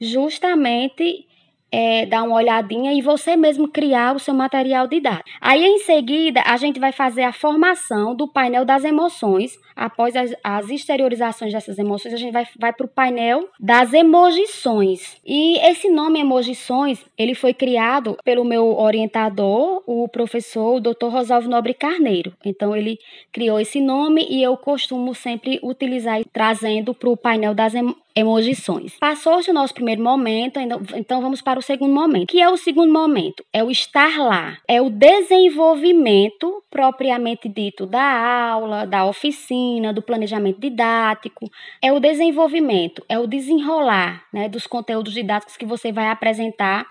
justamente 0.00 1.26
é, 1.74 2.06
dar 2.06 2.22
uma 2.22 2.36
olhadinha 2.36 2.92
e 2.92 3.02
você 3.02 3.34
mesmo 3.34 3.66
criar 3.66 4.14
o 4.14 4.20
seu 4.20 4.32
material 4.32 4.86
didático. 4.86 5.28
Aí, 5.40 5.64
em 5.64 5.80
seguida, 5.80 6.40
a 6.46 6.56
gente 6.56 6.78
vai 6.78 6.92
fazer 6.92 7.22
a 7.22 7.32
formação 7.32 8.14
do 8.14 8.28
painel 8.28 8.64
das 8.64 8.84
emoções. 8.84 9.58
Após 9.74 10.14
as, 10.14 10.32
as 10.44 10.70
exteriorizações 10.70 11.52
dessas 11.52 11.76
emoções, 11.76 12.14
a 12.14 12.16
gente 12.16 12.32
vai, 12.32 12.46
vai 12.60 12.72
para 12.72 12.86
o 12.86 12.88
painel 12.88 13.48
das 13.58 13.92
emojições. 13.92 15.20
E 15.26 15.58
esse 15.68 15.88
nome 15.88 16.20
emojições, 16.20 17.04
ele 17.18 17.34
foi 17.34 17.52
criado 17.52 18.16
pelo 18.24 18.44
meu 18.44 18.78
orientador, 18.78 19.82
o 19.84 20.06
professor, 20.06 20.76
o 20.76 20.80
Dr. 20.80 21.08
Rosalvo 21.08 21.48
Nobre 21.48 21.74
Carneiro. 21.74 22.32
Então, 22.44 22.76
ele 22.76 23.00
criou 23.32 23.58
esse 23.58 23.80
nome 23.80 24.24
e 24.30 24.40
eu 24.40 24.56
costumo 24.56 25.12
sempre 25.12 25.58
utilizar, 25.60 26.20
trazendo 26.32 26.94
para 26.94 27.10
o 27.10 27.16
painel 27.16 27.52
das 27.52 27.74
emoções 27.74 28.03
emojições. 28.14 28.96
Passou-se 28.98 29.50
o 29.50 29.54
nosso 29.54 29.74
primeiro 29.74 30.02
momento, 30.02 30.60
então 30.94 31.20
vamos 31.20 31.42
para 31.42 31.58
o 31.58 31.62
segundo 31.62 31.92
momento. 31.92 32.28
que 32.28 32.40
é 32.40 32.48
o 32.48 32.56
segundo 32.56 32.92
momento? 32.92 33.44
É 33.52 33.62
o 33.62 33.70
estar 33.70 34.18
lá, 34.18 34.58
é 34.68 34.80
o 34.80 34.88
desenvolvimento 34.88 36.62
propriamente 36.70 37.48
dito 37.48 37.86
da 37.86 38.50
aula, 38.50 38.86
da 38.86 39.04
oficina, 39.04 39.92
do 39.92 40.02
planejamento 40.02 40.60
didático, 40.60 41.50
é 41.82 41.92
o 41.92 41.98
desenvolvimento, 41.98 43.04
é 43.08 43.18
o 43.18 43.26
desenrolar 43.26 44.24
né, 44.32 44.48
dos 44.48 44.66
conteúdos 44.66 45.14
didáticos 45.14 45.56
que 45.56 45.66
você 45.66 45.90
vai 45.90 46.08
apresentar 46.08 46.86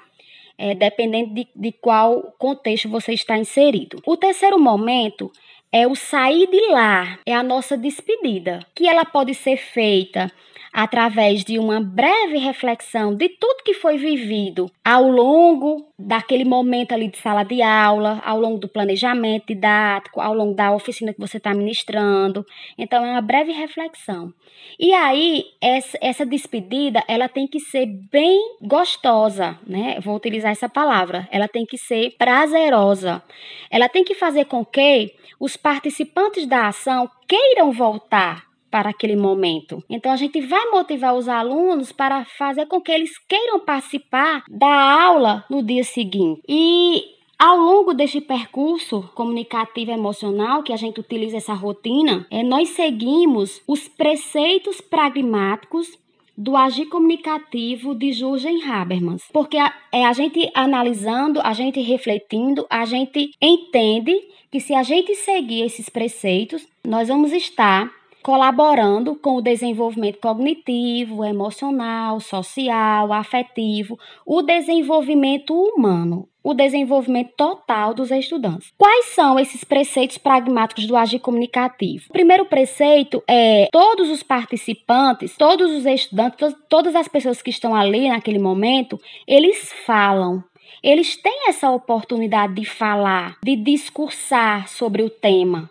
é, 0.57 0.75
dependendo 0.75 1.33
de, 1.33 1.47
de 1.55 1.71
qual 1.71 2.33
contexto 2.37 2.87
você 2.87 3.13
está 3.13 3.37
inserido. 3.37 4.01
O 4.05 4.15
terceiro 4.15 4.59
momento 4.59 5.31
é 5.73 5.87
o 5.87 5.95
sair 5.95 6.45
de 6.45 6.67
lá, 6.67 7.17
é 7.25 7.33
a 7.33 7.41
nossa 7.41 7.75
despedida, 7.75 8.59
que 8.75 8.87
ela 8.87 9.03
pode 9.03 9.33
ser 9.33 9.57
feita 9.57 10.31
através 10.73 11.43
de 11.43 11.59
uma 11.59 11.79
breve 11.79 12.37
reflexão 12.37 13.15
de 13.15 13.29
tudo 13.29 13.63
que 13.63 13.75
foi 13.75 13.97
vivido 13.97 14.71
ao 14.83 15.03
longo 15.07 15.87
daquele 15.97 16.43
momento 16.43 16.93
ali 16.93 17.07
de 17.07 17.17
sala 17.17 17.43
de 17.43 17.61
aula, 17.61 18.21
ao 18.25 18.39
longo 18.39 18.57
do 18.57 18.67
planejamento 18.67 19.47
didático, 19.47 20.19
ao 20.19 20.33
longo 20.33 20.55
da 20.55 20.73
oficina 20.73 21.13
que 21.13 21.19
você 21.19 21.37
está 21.37 21.53
ministrando. 21.53 22.43
Então, 22.75 23.05
é 23.05 23.11
uma 23.11 23.21
breve 23.21 23.51
reflexão. 23.51 24.33
E 24.79 24.91
aí, 24.93 25.45
essa, 25.61 25.97
essa 26.01 26.25
despedida, 26.25 27.03
ela 27.07 27.29
tem 27.29 27.47
que 27.47 27.59
ser 27.59 27.85
bem 28.11 28.57
gostosa, 28.61 29.57
né? 29.65 29.99
Vou 30.01 30.15
utilizar 30.15 30.51
essa 30.51 30.67
palavra. 30.67 31.27
Ela 31.31 31.47
tem 31.47 31.65
que 31.65 31.77
ser 31.77 32.15
prazerosa. 32.17 33.21
Ela 33.69 33.87
tem 33.87 34.03
que 34.03 34.15
fazer 34.15 34.45
com 34.45 34.65
que 34.65 35.13
os 35.39 35.55
participantes 35.63 36.45
da 36.45 36.67
ação 36.67 37.09
queiram 37.27 37.71
voltar 37.71 38.43
para 38.69 38.89
aquele 38.89 39.15
momento. 39.15 39.83
Então 39.89 40.11
a 40.11 40.15
gente 40.15 40.41
vai 40.41 40.65
motivar 40.71 41.15
os 41.15 41.29
alunos 41.29 41.91
para 41.91 42.25
fazer 42.25 42.65
com 42.65 42.81
que 42.81 42.91
eles 42.91 43.17
queiram 43.27 43.59
participar 43.59 44.43
da 44.49 45.03
aula 45.03 45.45
no 45.49 45.63
dia 45.63 45.83
seguinte. 45.83 46.41
E 46.49 47.03
ao 47.37 47.57
longo 47.57 47.93
deste 47.93 48.19
percurso 48.19 49.09
comunicativo 49.13 49.91
emocional 49.91 50.63
que 50.63 50.73
a 50.73 50.77
gente 50.77 50.99
utiliza 50.99 51.37
essa 51.37 51.53
rotina, 51.53 52.25
é, 52.31 52.41
nós 52.41 52.69
seguimos 52.69 53.61
os 53.67 53.87
preceitos 53.87 54.81
pragmáticos 54.81 55.97
do 56.37 56.57
agir 56.57 56.87
comunicativo 56.87 57.93
de 57.93 58.11
Jürgen 58.11 58.63
Habermas. 58.63 59.23
Porque 59.31 59.57
a, 59.57 59.73
é 59.91 60.05
a 60.05 60.13
gente 60.13 60.49
analisando, 60.53 61.39
a 61.41 61.53
gente 61.53 61.79
refletindo, 61.81 62.65
a 62.69 62.85
gente 62.85 63.31
entende 63.41 64.19
que 64.51 64.59
se 64.59 64.73
a 64.73 64.83
gente 64.83 65.15
seguir 65.15 65.63
esses 65.63 65.89
preceitos, 65.89 66.67
nós 66.83 67.07
vamos 67.07 67.31
estar 67.31 67.91
colaborando 68.23 69.15
com 69.15 69.35
o 69.35 69.41
desenvolvimento 69.41 70.19
cognitivo, 70.19 71.25
emocional, 71.25 72.19
social, 72.21 73.11
afetivo, 73.11 73.99
o 74.25 74.41
desenvolvimento 74.41 75.53
humano, 75.53 76.29
o 76.43 76.53
desenvolvimento 76.53 77.31
total 77.37 77.93
dos 77.93 78.11
estudantes. 78.11 78.73
Quais 78.77 79.05
são 79.07 79.39
esses 79.39 79.63
preceitos 79.63 80.17
pragmáticos 80.17 80.85
do 80.85 80.97
agir 80.97 81.19
comunicativo? 81.19 82.05
O 82.09 82.13
primeiro 82.13 82.45
preceito 82.45 83.23
é 83.27 83.67
todos 83.71 84.09
os 84.09 84.21
participantes, 84.21 85.35
todos 85.37 85.71
os 85.71 85.85
estudantes, 85.85 86.55
todas 86.67 86.95
as 86.95 87.07
pessoas 87.07 87.41
que 87.41 87.49
estão 87.49 87.73
ali 87.73 88.09
naquele 88.09 88.39
momento, 88.39 88.99
eles 89.27 89.71
falam. 89.85 90.43
Eles 90.81 91.15
têm 91.15 91.47
essa 91.47 91.71
oportunidade 91.71 92.55
de 92.55 92.65
falar, 92.65 93.37
de 93.41 93.55
discursar 93.55 94.67
sobre 94.67 95.01
o 95.01 95.09
tema 95.09 95.69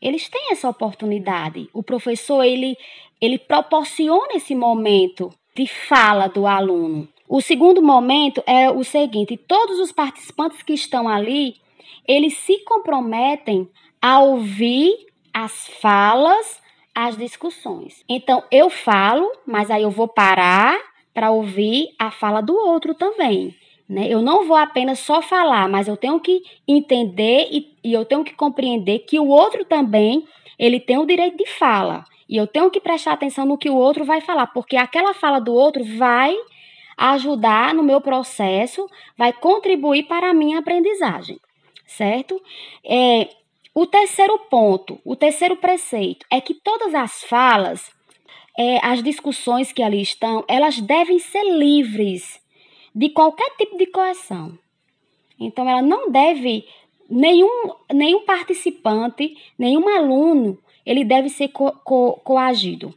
eles 0.00 0.28
têm 0.28 0.52
essa 0.52 0.68
oportunidade. 0.68 1.68
O 1.72 1.82
professor 1.82 2.42
ele 2.42 2.76
ele 3.20 3.38
proporciona 3.38 4.32
esse 4.34 4.54
momento 4.54 5.30
de 5.54 5.66
fala 5.66 6.26
do 6.26 6.46
aluno. 6.46 7.06
O 7.32 7.40
segundo 7.40 7.80
momento 7.80 8.42
é 8.44 8.68
o 8.68 8.82
seguinte: 8.82 9.36
todos 9.36 9.78
os 9.78 9.92
participantes 9.92 10.64
que 10.64 10.72
estão 10.72 11.08
ali, 11.08 11.54
eles 12.06 12.36
se 12.38 12.58
comprometem 12.64 13.68
a 14.02 14.18
ouvir 14.18 14.92
as 15.32 15.68
falas, 15.80 16.60
as 16.92 17.16
discussões. 17.16 18.04
Então 18.08 18.42
eu 18.50 18.68
falo, 18.68 19.30
mas 19.46 19.70
aí 19.70 19.84
eu 19.84 19.92
vou 19.92 20.08
parar 20.08 20.76
para 21.14 21.30
ouvir 21.30 21.94
a 22.00 22.10
fala 22.10 22.40
do 22.40 22.52
outro 22.52 22.94
também. 22.94 23.54
Né? 23.88 24.08
Eu 24.08 24.22
não 24.22 24.44
vou 24.44 24.56
apenas 24.56 24.98
só 24.98 25.22
falar, 25.22 25.68
mas 25.68 25.86
eu 25.86 25.96
tenho 25.96 26.18
que 26.18 26.42
entender 26.66 27.46
e, 27.52 27.76
e 27.84 27.92
eu 27.92 28.04
tenho 28.04 28.24
que 28.24 28.34
compreender 28.34 29.00
que 29.00 29.20
o 29.20 29.28
outro 29.28 29.64
também 29.64 30.26
ele 30.58 30.80
tem 30.80 30.98
o 30.98 31.06
direito 31.06 31.36
de 31.36 31.46
fala. 31.48 32.04
E 32.28 32.36
eu 32.36 32.48
tenho 32.48 32.72
que 32.72 32.80
prestar 32.80 33.12
atenção 33.12 33.46
no 33.46 33.58
que 33.58 33.70
o 33.70 33.76
outro 33.76 34.04
vai 34.04 34.20
falar, 34.20 34.48
porque 34.48 34.76
aquela 34.76 35.14
fala 35.14 35.38
do 35.38 35.54
outro 35.54 35.84
vai 35.96 36.36
ajudar 37.00 37.72
no 37.72 37.82
meu 37.82 37.98
processo, 37.98 38.86
vai 39.16 39.32
contribuir 39.32 40.02
para 40.02 40.28
a 40.28 40.34
minha 40.34 40.58
aprendizagem, 40.58 41.40
certo? 41.86 42.40
É, 42.84 43.28
o 43.74 43.86
terceiro 43.86 44.38
ponto, 44.50 45.00
o 45.02 45.16
terceiro 45.16 45.56
preceito 45.56 46.26
é 46.30 46.42
que 46.42 46.52
todas 46.52 46.94
as 46.94 47.24
falas, 47.24 47.90
é, 48.58 48.84
as 48.84 49.02
discussões 49.02 49.72
que 49.72 49.82
ali 49.82 50.02
estão, 50.02 50.44
elas 50.46 50.78
devem 50.78 51.18
ser 51.18 51.42
livres 51.44 52.38
de 52.94 53.08
qualquer 53.08 53.50
tipo 53.56 53.78
de 53.78 53.86
coerção. 53.86 54.58
Então, 55.38 55.66
ela 55.66 55.80
não 55.80 56.10
deve, 56.10 56.66
nenhum, 57.08 57.72
nenhum 57.90 58.26
participante, 58.26 59.38
nenhum 59.58 59.88
aluno, 59.88 60.58
ele 60.84 61.02
deve 61.02 61.30
ser 61.30 61.48
co 61.48 61.72
co 61.82 62.20
coagido. 62.22 62.94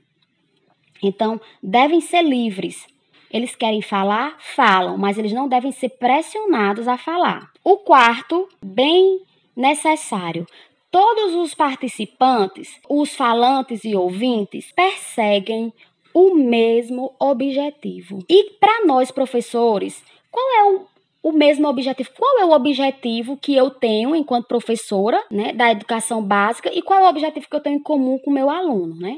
Então, 1.02 1.40
devem 1.62 2.02
ser 2.02 2.22
livres. 2.22 2.93
Eles 3.34 3.56
querem 3.56 3.82
falar, 3.82 4.38
falam, 4.40 4.96
mas 4.96 5.18
eles 5.18 5.34
não 5.34 5.48
devem 5.48 5.72
ser 5.72 5.90
pressionados 5.90 6.88
a 6.88 6.98
falar. 6.98 7.52
O 7.64 7.78
quarto, 7.78 8.48
bem 8.64 9.20
necessário, 9.56 10.46
todos 10.92 11.34
os 11.34 11.56
participantes, 11.56 12.80
os 12.88 13.16
falantes 13.16 13.84
e 13.84 13.96
ouvintes, 13.96 14.72
perseguem 14.74 15.74
o 16.14 16.36
mesmo 16.36 17.16
objetivo. 17.20 18.20
E 18.30 18.52
para 18.60 18.86
nós, 18.86 19.10
professores, 19.10 20.04
qual 20.30 20.46
é 20.56 20.64
o, 20.76 20.88
o 21.24 21.32
mesmo 21.32 21.68
objetivo? 21.68 22.12
Qual 22.16 22.40
é 22.40 22.46
o 22.46 22.52
objetivo 22.52 23.36
que 23.36 23.56
eu 23.56 23.72
tenho 23.72 24.16
enquanto 24.16 24.48
professora 24.48 25.20
né, 25.32 25.54
da 25.54 25.72
educação 25.72 26.24
básica 26.24 26.70
e 26.72 26.84
qual 26.84 27.00
é 27.00 27.04
o 27.04 27.10
objetivo 27.10 27.48
que 27.50 27.56
eu 27.56 27.62
tenho 27.62 27.78
em 27.78 27.82
comum 27.82 28.20
com 28.20 28.30
o 28.30 28.34
meu 28.34 28.52
aluno? 28.52 28.96
Né? 28.96 29.18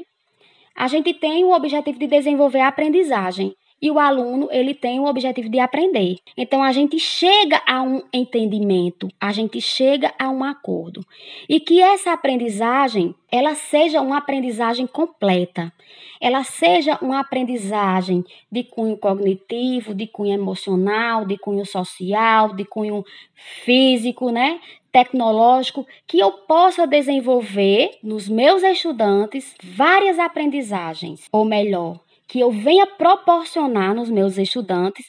A 0.74 0.88
gente 0.88 1.12
tem 1.12 1.44
o 1.44 1.52
objetivo 1.52 1.98
de 1.98 2.06
desenvolver 2.06 2.60
a 2.60 2.68
aprendizagem. 2.68 3.54
E 3.80 3.90
o 3.90 3.98
aluno 3.98 4.48
ele 4.50 4.74
tem 4.74 4.98
o 4.98 5.06
objetivo 5.06 5.48
de 5.48 5.58
aprender. 5.58 6.16
Então 6.36 6.62
a 6.62 6.72
gente 6.72 6.98
chega 6.98 7.60
a 7.66 7.82
um 7.82 8.02
entendimento, 8.12 9.08
a 9.20 9.32
gente 9.32 9.60
chega 9.60 10.12
a 10.18 10.28
um 10.30 10.42
acordo 10.42 11.04
e 11.48 11.60
que 11.60 11.80
essa 11.80 12.12
aprendizagem 12.12 13.14
ela 13.30 13.54
seja 13.54 14.00
uma 14.00 14.18
aprendizagem 14.18 14.86
completa, 14.86 15.72
ela 16.20 16.42
seja 16.44 16.98
uma 17.02 17.20
aprendizagem 17.20 18.24
de 18.50 18.64
cunho 18.64 18.96
cognitivo, 18.96 19.94
de 19.94 20.06
cunho 20.06 20.32
emocional, 20.32 21.26
de 21.26 21.36
cunho 21.36 21.66
social, 21.66 22.54
de 22.54 22.64
cunho 22.64 23.04
físico, 23.34 24.30
né? 24.30 24.60
tecnológico 24.96 25.86
que 26.06 26.18
eu 26.18 26.32
possa 26.32 26.86
desenvolver 26.86 27.98
nos 28.02 28.30
meus 28.30 28.62
estudantes 28.62 29.54
várias 29.62 30.18
aprendizagens, 30.18 31.28
ou 31.30 31.44
melhor, 31.44 32.00
que 32.26 32.40
eu 32.40 32.50
venha 32.50 32.86
proporcionar 32.86 33.94
nos 33.94 34.10
meus 34.10 34.36
estudantes 34.36 35.06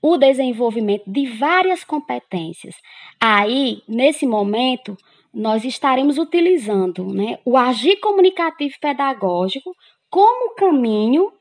o 0.00 0.16
desenvolvimento 0.16 1.04
de 1.06 1.26
várias 1.26 1.82
competências. 1.82 2.74
Aí, 3.20 3.82
nesse 3.88 4.26
momento, 4.26 4.96
nós 5.32 5.64
estaremos 5.64 6.18
utilizando 6.18 7.06
né, 7.06 7.38
o 7.44 7.56
agir 7.56 7.96
comunicativo 7.96 8.74
pedagógico 8.80 9.74
como 10.10 10.54
caminho 10.54 11.32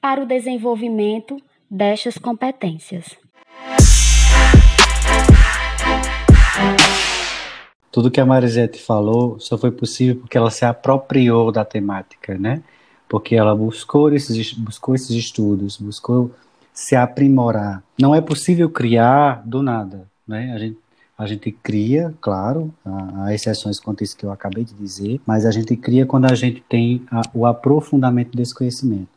para 0.00 0.22
o 0.22 0.26
desenvolvimento 0.26 1.36
destas 1.70 2.16
competências. 2.18 3.16
Tudo 7.90 8.10
que 8.10 8.20
a 8.20 8.26
Marisete 8.26 8.78
falou 8.78 9.40
só 9.40 9.56
foi 9.56 9.70
possível 9.70 10.16
porque 10.16 10.36
ela 10.36 10.50
se 10.50 10.66
apropriou 10.66 11.50
da 11.50 11.64
temática, 11.64 12.36
né? 12.36 12.62
Porque 13.08 13.36
ela 13.36 13.54
buscou 13.54 14.12
esses, 14.12 14.52
buscou 14.52 14.94
esses 14.94 15.10
estudos, 15.10 15.76
buscou 15.76 16.30
se 16.72 16.94
aprimorar. 16.94 17.82
Não 17.98 18.14
é 18.14 18.20
possível 18.20 18.68
criar 18.68 19.42
do 19.46 19.62
nada, 19.62 20.06
né? 20.26 20.52
A 20.52 20.58
gente, 20.58 20.78
a 21.16 21.26
gente 21.26 21.50
cria, 21.50 22.12
claro, 22.20 22.74
há, 22.84 23.32
exceções 23.32 23.80
quanto 23.80 24.04
isso 24.04 24.16
que 24.16 24.24
eu 24.24 24.30
acabei 24.30 24.64
de 24.64 24.74
dizer, 24.74 25.20
mas 25.26 25.46
a 25.46 25.50
gente 25.50 25.74
cria 25.76 26.04
quando 26.04 26.26
a 26.26 26.34
gente 26.34 26.62
tem 26.68 27.02
a, 27.10 27.22
o 27.32 27.46
aprofundamento 27.46 28.36
desse 28.36 28.54
conhecimento. 28.54 29.08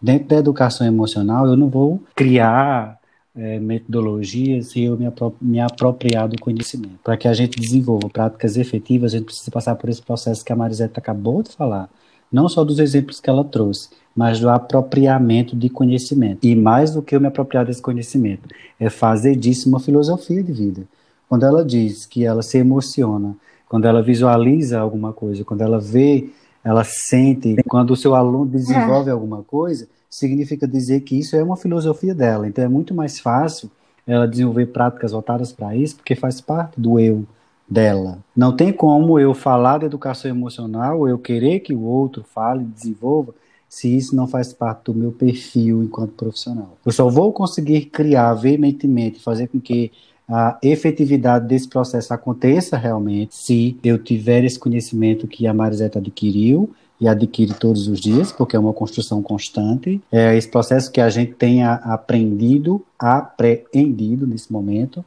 Dentro 0.00 0.28
da 0.28 0.36
educação 0.36 0.86
emocional, 0.86 1.46
eu 1.48 1.56
não 1.56 1.68
vou 1.68 2.00
criar 2.14 2.98
é, 3.34 3.58
metodologias 3.58 4.76
e 4.76 4.84
eu 4.84 4.96
me, 4.96 5.06
apro 5.06 5.34
me 5.40 5.60
apropriar 5.60 6.28
do 6.28 6.38
conhecimento. 6.40 6.98
Para 7.02 7.16
que 7.16 7.26
a 7.26 7.32
gente 7.32 7.58
desenvolva 7.58 8.08
práticas 8.08 8.56
efetivas, 8.56 9.12
a 9.12 9.18
gente 9.18 9.26
precisa 9.26 9.50
passar 9.50 9.74
por 9.74 9.90
esse 9.90 10.02
processo 10.02 10.44
que 10.44 10.52
a 10.52 10.56
Mariseta 10.56 11.00
acabou 11.00 11.42
de 11.42 11.50
falar. 11.50 11.88
Não 12.30 12.48
só 12.48 12.64
dos 12.64 12.78
exemplos 12.78 13.20
que 13.20 13.30
ela 13.30 13.44
trouxe, 13.44 13.88
mas 14.14 14.40
do 14.40 14.48
apropriamento 14.48 15.54
de 15.56 15.68
conhecimento. 15.68 16.44
E 16.44 16.56
mais 16.56 16.90
do 16.92 17.02
que 17.02 17.14
eu 17.14 17.20
me 17.20 17.28
apropriar 17.28 17.64
desse 17.64 17.80
conhecimento, 17.80 18.48
é 18.78 18.90
fazer 18.90 19.36
disso 19.36 19.68
uma 19.68 19.80
filosofia 19.80 20.42
de 20.42 20.52
vida. 20.52 20.82
Quando 21.28 21.44
ela 21.44 21.64
diz 21.64 22.04
que 22.06 22.24
ela 22.24 22.42
se 22.42 22.58
emociona, 22.58 23.36
quando 23.68 23.86
ela 23.86 24.02
visualiza 24.02 24.80
alguma 24.80 25.12
coisa, 25.12 25.44
quando 25.44 25.60
ela 25.60 25.78
vê, 25.78 26.30
ela 26.64 26.82
sente, 26.84 27.56
quando 27.68 27.92
o 27.92 27.96
seu 27.96 28.14
aluno 28.14 28.46
desenvolve 28.46 29.10
é. 29.10 29.12
alguma 29.12 29.42
coisa, 29.42 29.86
significa 30.10 30.66
dizer 30.66 31.00
que 31.02 31.18
isso 31.18 31.36
é 31.36 31.42
uma 31.42 31.56
filosofia 31.56 32.14
dela. 32.14 32.48
Então 32.48 32.64
é 32.64 32.68
muito 32.68 32.94
mais 32.94 33.20
fácil 33.20 33.70
ela 34.06 34.26
desenvolver 34.26 34.66
práticas 34.66 35.12
voltadas 35.12 35.52
para 35.52 35.76
isso, 35.76 35.96
porque 35.96 36.14
faz 36.14 36.40
parte 36.40 36.80
do 36.80 36.98
eu 36.98 37.24
dela. 37.68 38.18
Não 38.34 38.54
tem 38.54 38.72
como 38.72 39.18
eu 39.18 39.34
falar 39.34 39.78
de 39.78 39.86
educação 39.86 40.30
emocional, 40.30 41.06
eu 41.08 41.18
querer 41.18 41.60
que 41.60 41.74
o 41.74 41.82
outro 41.82 42.24
fale, 42.24 42.64
desenvolva, 42.64 43.34
se 43.68 43.94
isso 43.94 44.16
não 44.16 44.26
faz 44.26 44.52
parte 44.52 44.84
do 44.84 44.94
meu 44.94 45.12
perfil 45.12 45.82
enquanto 45.82 46.12
profissional. 46.12 46.78
Eu 46.84 46.92
só 46.92 47.08
vou 47.08 47.32
conseguir 47.32 47.86
criar 47.86 48.32
veementemente, 48.34 49.20
fazer 49.20 49.48
com 49.48 49.60
que 49.60 49.92
a 50.26 50.58
efetividade 50.62 51.46
desse 51.46 51.68
processo 51.68 52.12
aconteça 52.12 52.76
realmente 52.76 53.34
se 53.34 53.78
eu 53.82 53.98
tiver 53.98 54.44
esse 54.44 54.58
conhecimento 54.58 55.26
que 55.26 55.46
a 55.46 55.54
Mariseta 55.54 55.98
adquiriu 55.98 56.70
e 57.00 57.08
adquire 57.08 57.54
todos 57.54 57.88
os 57.88 58.00
dias, 58.00 58.32
porque 58.32 58.56
é 58.56 58.58
uma 58.58 58.72
construção 58.72 59.22
constante. 59.22 60.00
É 60.10 60.36
esse 60.36 60.48
processo 60.48 60.90
que 60.90 61.00
a 61.00 61.08
gente 61.08 61.32
tenha 61.32 61.74
aprendido, 61.74 62.84
apreendido 62.98 64.26
nesse 64.26 64.52
momento 64.52 65.04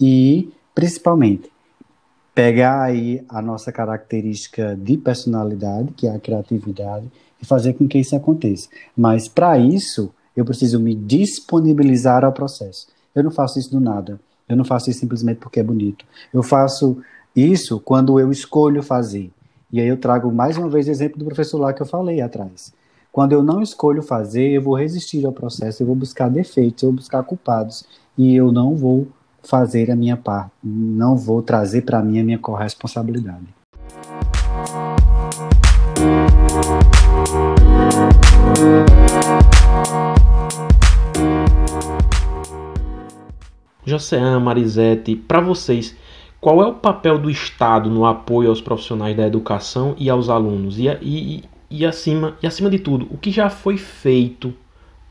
e, 0.00 0.48
principalmente, 0.74 1.50
pegar 2.34 2.82
aí 2.82 3.24
a 3.28 3.40
nossa 3.40 3.70
característica 3.70 4.76
de 4.76 4.96
personalidade, 4.96 5.92
que 5.92 6.06
é 6.06 6.14
a 6.14 6.18
criatividade, 6.18 7.10
e 7.40 7.46
fazer 7.46 7.74
com 7.74 7.86
que 7.86 7.98
isso 7.98 8.16
aconteça. 8.16 8.68
Mas, 8.96 9.28
para 9.28 9.56
isso, 9.58 10.12
eu 10.36 10.44
preciso 10.44 10.80
me 10.80 10.94
disponibilizar 10.94 12.24
ao 12.24 12.32
processo. 12.32 12.88
Eu 13.14 13.22
não 13.22 13.30
faço 13.30 13.58
isso 13.58 13.70
do 13.70 13.78
nada. 13.78 14.20
Eu 14.48 14.56
não 14.56 14.64
faço 14.64 14.90
isso 14.90 15.00
simplesmente 15.00 15.38
porque 15.38 15.60
é 15.60 15.62
bonito. 15.62 16.04
Eu 16.32 16.42
faço 16.42 16.98
isso 17.34 17.78
quando 17.80 18.18
eu 18.18 18.30
escolho 18.30 18.82
fazer. 18.82 19.30
E 19.72 19.80
aí 19.80 19.88
eu 19.88 19.96
trago 19.96 20.30
mais 20.32 20.56
uma 20.56 20.68
vez 20.68 20.86
o 20.86 20.90
exemplo 20.90 21.18
do 21.18 21.24
professor 21.24 21.58
lá 21.58 21.72
que 21.72 21.82
eu 21.82 21.86
falei 21.86 22.20
atrás. 22.20 22.72
Quando 23.10 23.32
eu 23.32 23.42
não 23.42 23.62
escolho 23.62 24.02
fazer, 24.02 24.50
eu 24.50 24.62
vou 24.62 24.74
resistir 24.74 25.24
ao 25.24 25.32
processo, 25.32 25.82
eu 25.82 25.86
vou 25.86 25.94
buscar 25.94 26.28
defeitos, 26.28 26.82
eu 26.82 26.90
vou 26.90 26.96
buscar 26.96 27.22
culpados 27.22 27.84
e 28.18 28.34
eu 28.34 28.50
não 28.50 28.74
vou 28.74 29.06
fazer 29.44 29.90
a 29.90 29.96
minha 29.96 30.16
parte, 30.16 30.52
não 30.62 31.16
vou 31.16 31.42
trazer 31.42 31.82
para 31.82 32.02
mim 32.02 32.20
a 32.20 32.24
minha 32.24 32.38
corresponsabilidade. 32.38 33.46
Josean, 43.86 44.40
Marisete, 44.40 45.14
para 45.14 45.40
vocês, 45.40 45.94
qual 46.40 46.62
é 46.62 46.66
o 46.66 46.74
papel 46.74 47.18
do 47.18 47.30
Estado 47.30 47.90
no 47.90 48.04
apoio 48.06 48.48
aos 48.48 48.60
profissionais 48.60 49.16
da 49.16 49.26
educação 49.26 49.94
e 49.98 50.08
aos 50.08 50.28
alunos? 50.28 50.78
E, 50.78 50.88
e, 51.02 51.44
e, 51.70 51.86
acima, 51.86 52.36
e 52.42 52.46
acima 52.46 52.70
de 52.70 52.78
tudo, 52.78 53.06
o 53.10 53.18
que 53.18 53.30
já 53.30 53.50
foi 53.50 53.76
feito 53.76 54.54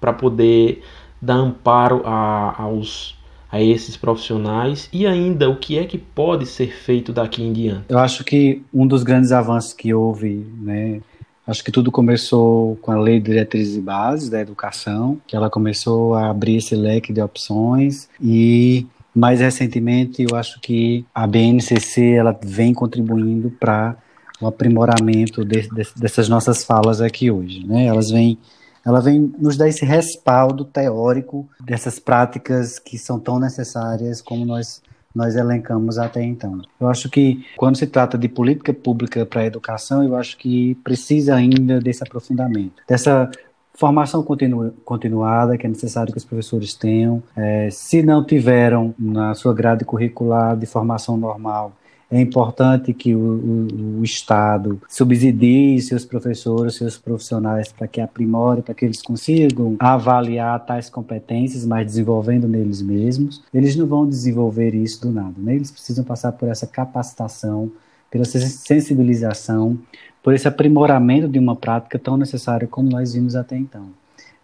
para 0.01 0.11
poder 0.11 0.83
dar 1.21 1.35
amparo 1.35 2.01
a, 2.03 2.61
aos, 2.61 3.17
a 3.53 3.61
esses 3.61 3.95
profissionais 3.95 4.89
e 4.91 5.05
ainda 5.05 5.47
o 5.47 5.55
que 5.55 5.77
é 5.77 5.85
que 5.85 5.99
pode 5.99 6.47
ser 6.47 6.73
feito 6.73 7.13
daqui 7.13 7.43
em 7.43 7.53
diante? 7.53 7.83
Eu 7.87 7.99
acho 7.99 8.23
que 8.23 8.63
um 8.73 8.87
dos 8.87 9.03
grandes 9.03 9.31
avanços 9.31 9.73
que 9.73 9.93
houve, 9.93 10.43
né, 10.59 11.01
acho 11.45 11.63
que 11.63 11.71
tudo 11.71 11.91
começou 11.91 12.75
com 12.77 12.91
a 12.91 12.99
Lei 12.99 13.19
de 13.19 13.25
Diretrizes 13.29 13.75
e 13.77 13.79
Bases 13.81 14.27
da 14.27 14.41
Educação, 14.41 15.21
que 15.27 15.35
ela 15.35 15.51
começou 15.51 16.15
a 16.15 16.31
abrir 16.31 16.55
esse 16.55 16.75
leque 16.75 17.13
de 17.13 17.21
opções 17.21 18.09
e 18.19 18.87
mais 19.13 19.39
recentemente, 19.39 20.25
eu 20.27 20.35
acho 20.35 20.59
que 20.59 21.05
a 21.13 21.27
BNCC 21.27 22.13
ela 22.13 22.35
vem 22.43 22.73
contribuindo 22.73 23.51
para 23.51 23.95
o 24.41 24.47
aprimoramento 24.47 25.45
de, 25.45 25.69
de, 25.69 25.87
dessas 25.95 26.27
nossas 26.27 26.63
falas 26.63 27.01
aqui 27.01 27.29
hoje, 27.29 27.63
né? 27.63 27.85
Elas 27.85 28.09
vêm 28.09 28.39
ela 28.85 29.01
vem 29.01 29.33
nos 29.37 29.57
dar 29.57 29.67
esse 29.67 29.85
respaldo 29.85 30.65
teórico 30.65 31.47
dessas 31.59 31.99
práticas 31.99 32.79
que 32.79 32.97
são 32.97 33.19
tão 33.19 33.39
necessárias 33.39 34.21
como 34.21 34.45
nós 34.45 34.81
nós 35.15 35.35
elencamos 35.35 35.99
até 35.99 36.23
então. 36.23 36.59
Eu 36.81 36.87
acho 36.87 37.07
que 37.07 37.45
quando 37.55 37.77
se 37.77 37.85
trata 37.85 38.17
de 38.17 38.27
política 38.27 38.73
pública 38.73 39.23
para 39.27 39.41
a 39.41 39.45
educação, 39.45 40.03
eu 40.03 40.15
acho 40.15 40.35
que 40.39 40.73
precisa 40.83 41.35
ainda 41.35 41.79
desse 41.79 42.01
aprofundamento, 42.01 42.81
dessa 42.87 43.29
Formação 43.75 44.21
continu, 44.21 44.71
continuada, 44.85 45.57
que 45.57 45.65
é 45.65 45.69
necessário 45.69 46.11
que 46.11 46.17
os 46.17 46.23
professores 46.23 46.75
tenham. 46.75 47.23
É, 47.35 47.69
se 47.71 48.03
não 48.03 48.23
tiveram 48.23 48.93
na 48.99 49.33
sua 49.33 49.51
grade 49.51 49.83
curricular 49.83 50.55
de 50.55 50.67
formação 50.67 51.17
normal, 51.17 51.73
é 52.13 52.21
importante 52.21 52.93
que 52.93 53.15
o, 53.15 53.19
o, 53.19 53.99
o, 53.99 54.03
Estado 54.03 54.79
subsidie 54.87 55.81
seus 55.81 56.05
professores, 56.05 56.75
seus 56.75 56.95
profissionais, 56.95 57.71
para 57.71 57.87
que 57.87 57.99
aprimore, 57.99 58.61
para 58.61 58.75
que 58.75 58.85
eles 58.85 59.01
consigam 59.01 59.75
avaliar 59.79 60.63
tais 60.63 60.91
competências, 60.91 61.65
mas 61.65 61.87
desenvolvendo 61.87 62.47
neles 62.47 62.83
mesmos. 62.83 63.41
Eles 63.51 63.75
não 63.75 63.87
vão 63.87 64.07
desenvolver 64.07 64.75
isso 64.75 65.01
do 65.01 65.11
nada, 65.11 65.33
né? 65.37 65.55
eles 65.55 65.71
precisam 65.71 66.05
passar 66.05 66.33
por 66.33 66.47
essa 66.47 66.67
capacitação, 66.67 67.71
pela 68.11 68.25
sensibilização, 68.25 69.79
por 70.21 70.35
esse 70.35 70.47
aprimoramento 70.47 71.27
de 71.27 71.39
uma 71.39 71.55
prática 71.55 71.97
tão 71.97 72.15
necessária 72.15 72.67
como 72.67 72.91
nós 72.91 73.13
vimos 73.13 73.35
até 73.35 73.57
então. 73.57 73.87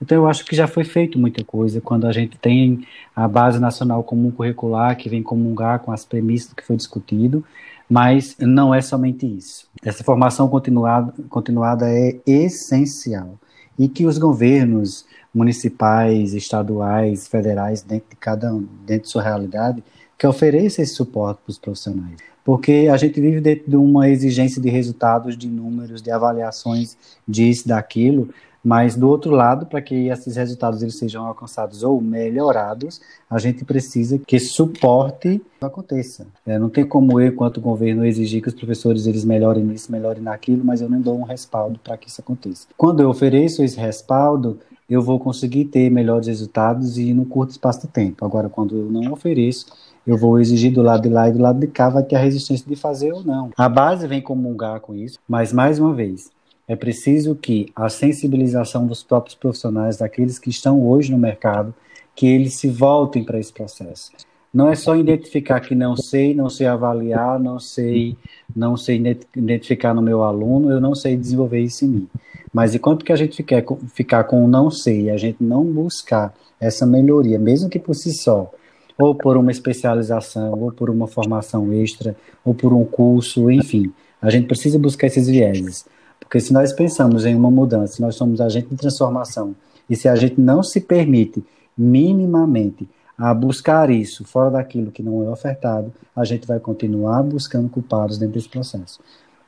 Então, 0.01 0.17
eu 0.17 0.27
acho 0.27 0.45
que 0.45 0.55
já 0.55 0.67
foi 0.67 0.83
feito 0.83 1.19
muita 1.19 1.43
coisa. 1.43 1.81
Quando 1.81 2.07
a 2.07 2.11
gente 2.11 2.37
tem 2.37 2.85
a 3.15 3.27
Base 3.27 3.59
Nacional 3.59 4.03
Comum 4.03 4.31
Curricular, 4.31 4.97
que 4.97 5.09
vem 5.09 5.21
comungar 5.21 5.79
com 5.79 5.91
as 5.91 6.05
premissas 6.05 6.49
do 6.49 6.55
que 6.55 6.65
foi 6.65 6.77
discutido, 6.77 7.43
mas 7.89 8.35
não 8.39 8.73
é 8.73 8.81
somente 8.81 9.25
isso. 9.25 9.67
Essa 9.83 10.03
formação 10.03 10.47
continuada, 10.47 11.13
continuada 11.27 11.89
é 11.89 12.17
essencial. 12.25 13.37
E 13.77 13.87
que 13.87 14.05
os 14.05 14.17
governos 14.17 15.05
municipais, 15.33 16.33
estaduais, 16.33 17.27
federais, 17.27 17.81
dentro 17.81 18.09
de 18.09 18.15
cada 18.15 18.53
um, 18.53 18.67
dentro 18.85 19.03
de 19.03 19.09
sua 19.09 19.23
realidade, 19.23 19.83
que 20.17 20.27
ofereçam 20.27 20.83
esse 20.83 20.95
suporte 20.95 21.39
para 21.43 21.51
os 21.51 21.57
profissionais. 21.57 22.17
Porque 22.43 22.89
a 22.91 22.97
gente 22.97 23.21
vive 23.21 23.39
dentro 23.39 23.69
de 23.69 23.75
uma 23.75 24.09
exigência 24.09 24.61
de 24.61 24.69
resultados, 24.69 25.37
de 25.37 25.47
números, 25.47 26.01
de 26.01 26.11
avaliações 26.11 26.97
disso, 27.27 27.67
daquilo, 27.67 28.29
Mas 28.63 28.95
do 28.95 29.07
outro 29.07 29.31
lado, 29.31 29.65
para 29.65 29.81
que 29.81 30.07
esses 30.07 30.35
resultados 30.35 30.81
eles 30.81 30.97
sejam 30.97 31.25
alcançados 31.25 31.83
ou 31.83 32.01
melhorados, 32.01 32.99
a 33.29 33.39
gente 33.39 33.63
precisa 33.63 34.19
que 34.19 34.39
suporte 34.39 35.41
aconteça. 35.61 36.27
É, 36.45 36.57
não 36.57 36.69
tem 36.69 36.85
como 36.85 37.19
eu, 37.19 37.27
enquanto 37.27 37.61
governo, 37.61 38.05
exigir 38.05 38.41
que 38.41 38.47
os 38.47 38.53
professores 38.53 39.07
eles 39.07 39.25
melhorem 39.25 39.63
nisso, 39.63 39.91
melhorem 39.91 40.21
naquilo, 40.23 40.63
mas 40.63 40.81
eu 40.81 40.89
não 40.89 41.01
dou 41.01 41.17
um 41.17 41.23
respaldo 41.23 41.79
para 41.79 41.97
que 41.97 42.09
isso 42.09 42.21
aconteça. 42.21 42.67
Quando 42.77 43.01
eu 43.01 43.09
ofereço 43.09 43.63
esse 43.63 43.79
respaldo, 43.79 44.59
eu 44.89 45.01
vou 45.01 45.19
conseguir 45.19 45.65
ter 45.65 45.89
melhores 45.89 46.27
resultados 46.27 46.97
e 46.97 47.13
no 47.13 47.25
curto 47.25 47.51
espaço 47.51 47.81
de 47.81 47.87
tempo. 47.87 48.25
Agora, 48.25 48.49
quando 48.49 48.75
eu 48.75 48.91
não 48.91 49.13
ofereço, 49.13 49.67
eu 50.05 50.17
vou 50.17 50.39
exigir 50.39 50.73
do 50.73 50.81
lado 50.81 51.03
de 51.03 51.09
lá 51.09 51.29
e 51.29 51.31
do 51.31 51.39
lado 51.39 51.59
de 51.59 51.67
cá, 51.67 51.89
vai 51.89 52.03
ter 52.03 52.15
a 52.15 52.19
resistência 52.19 52.65
de 52.67 52.75
fazer 52.75 53.13
ou 53.13 53.23
não. 53.23 53.51
A 53.55 53.69
base 53.69 54.07
vem 54.07 54.21
comungar 54.21 54.79
com 54.79 54.95
isso, 54.95 55.19
mas 55.27 55.53
mais 55.53 55.77
uma 55.77 55.93
vez, 55.93 56.31
é 56.69 56.75
preciso 56.75 57.33
que 57.33 57.71
a 57.75 57.89
sensibilização 57.89 58.85
dos 58.85 59.01
próprios 59.01 59.33
profissionais, 59.33 59.97
daqueles 59.97 60.37
que 60.37 60.51
estão 60.51 60.87
hoje 60.87 61.11
no 61.11 61.17
mercado, 61.17 61.73
que 62.15 62.27
eles 62.27 62.59
se 62.59 62.69
voltem 62.69 63.23
para 63.23 63.39
esse 63.39 63.51
processo. 63.51 64.11
Não 64.53 64.69
é 64.69 64.75
só 64.75 64.95
identificar 64.95 65.61
que 65.61 65.73
não 65.73 65.97
sei, 65.97 66.35
não 66.35 66.47
sei 66.47 66.67
avaliar, 66.67 67.39
não 67.39 67.59
sei, 67.59 68.15
não 68.55 68.77
sei 68.77 69.03
identificar 69.35 69.95
no 69.95 70.01
meu 70.01 70.21
aluno, 70.23 70.69
eu 70.69 70.79
não 70.79 70.93
sei 70.93 71.17
desenvolver 71.17 71.59
isso 71.59 71.85
em 71.85 71.87
mim. 71.87 72.07
Mas 72.53 72.75
enquanto 72.75 73.03
que 73.03 73.11
a 73.11 73.15
gente 73.15 73.35
ficar, 73.35 73.63
ficar 73.95 74.23
com 74.25 74.45
o 74.45 74.47
não 74.47 74.69
sei 74.69 75.05
e 75.05 75.09
a 75.09 75.17
gente 75.17 75.43
não 75.43 75.65
buscar 75.65 76.35
essa 76.59 76.85
melhoria, 76.85 77.39
mesmo 77.39 77.67
que 77.67 77.79
por 77.79 77.95
si 77.95 78.13
só, 78.13 78.51
ou 78.95 79.15
por 79.15 79.37
uma 79.37 79.49
especialização, 79.49 80.59
ou 80.61 80.71
por 80.71 80.91
uma 80.91 81.07
formação 81.07 81.73
extra, 81.73 82.15
ou 82.45 82.53
por 82.53 82.73
um 82.73 82.85
curso, 82.85 83.49
enfim, 83.49 83.91
a 84.21 84.29
gente 84.29 84.45
precisa 84.45 84.77
buscar 84.77 85.07
esses 85.07 85.27
vieses. 85.27 85.83
Porque 86.29 86.39
se 86.39 86.53
nós 86.53 86.71
pensamos 86.71 87.25
em 87.25 87.33
uma 87.33 87.49
mudança, 87.49 87.93
se 87.95 88.01
nós 88.03 88.13
somos 88.13 88.39
agente 88.39 88.69
de 88.69 88.75
transformação, 88.75 89.55
e 89.89 89.95
se 89.95 90.07
a 90.07 90.15
gente 90.15 90.39
não 90.39 90.61
se 90.61 90.79
permite 90.79 91.43
minimamente 91.75 92.87
a 93.17 93.33
buscar 93.33 93.89
isso 93.89 94.23
fora 94.23 94.51
daquilo 94.51 94.91
que 94.91 95.01
não 95.01 95.25
é 95.25 95.29
ofertado, 95.29 95.91
a 96.15 96.23
gente 96.23 96.45
vai 96.45 96.59
continuar 96.59 97.23
buscando 97.23 97.67
culpados 97.67 98.19
dentro 98.19 98.35
desse 98.35 98.47
processo 98.47 98.99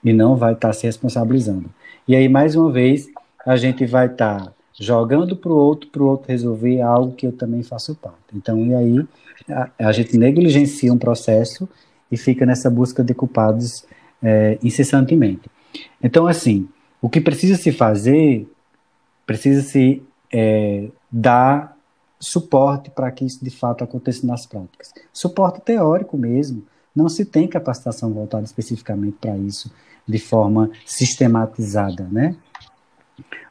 e 0.03 0.11
não 0.11 0.35
vai 0.35 0.53
estar 0.53 0.69
tá 0.69 0.73
se 0.73 0.87
responsabilizando. 0.87 1.69
E 2.07 2.15
aí, 2.15 2.27
mais 2.27 2.55
uma 2.55 2.71
vez, 2.71 3.07
a 3.45 3.55
gente 3.57 3.85
vai 3.85 4.07
estar 4.07 4.45
tá 4.45 4.53
jogando 4.73 5.35
para 5.35 5.51
o 5.51 5.55
outro, 5.55 5.87
para 5.87 6.01
o 6.01 6.07
outro 6.07 6.29
resolver 6.29 6.81
algo 6.81 7.13
que 7.13 7.27
eu 7.27 7.31
também 7.31 7.61
faço 7.61 7.93
parte. 7.93 8.17
Então, 8.33 8.57
e 8.65 8.73
aí, 8.73 9.07
a, 9.47 9.69
a 9.77 9.91
gente 9.91 10.17
negligencia 10.17 10.91
um 10.91 10.97
processo 10.97 11.69
e 12.11 12.17
fica 12.17 12.43
nessa 12.43 12.71
busca 12.71 13.03
de 13.03 13.13
culpados 13.13 13.85
é, 14.23 14.57
incessantemente. 14.63 15.47
Então, 16.01 16.27
assim, 16.27 16.67
o 17.01 17.09
que 17.09 17.21
precisa 17.21 17.55
se 17.55 17.71
fazer, 17.71 18.47
precisa 19.25 19.61
se 19.61 20.03
é, 20.31 20.89
dar 21.11 21.77
suporte 22.19 22.89
para 22.91 23.11
que 23.11 23.25
isso 23.25 23.43
de 23.43 23.49
fato 23.49 23.83
aconteça 23.83 24.25
nas 24.25 24.45
práticas. 24.45 24.93
Suporte 25.11 25.59
teórico 25.61 26.17
mesmo. 26.17 26.63
Não 26.95 27.09
se 27.09 27.25
tem 27.25 27.47
capacitação 27.47 28.13
voltada 28.13 28.43
especificamente 28.43 29.17
para 29.19 29.37
isso 29.37 29.71
de 30.07 30.19
forma 30.19 30.69
sistematizada, 30.85 32.07
né? 32.11 32.35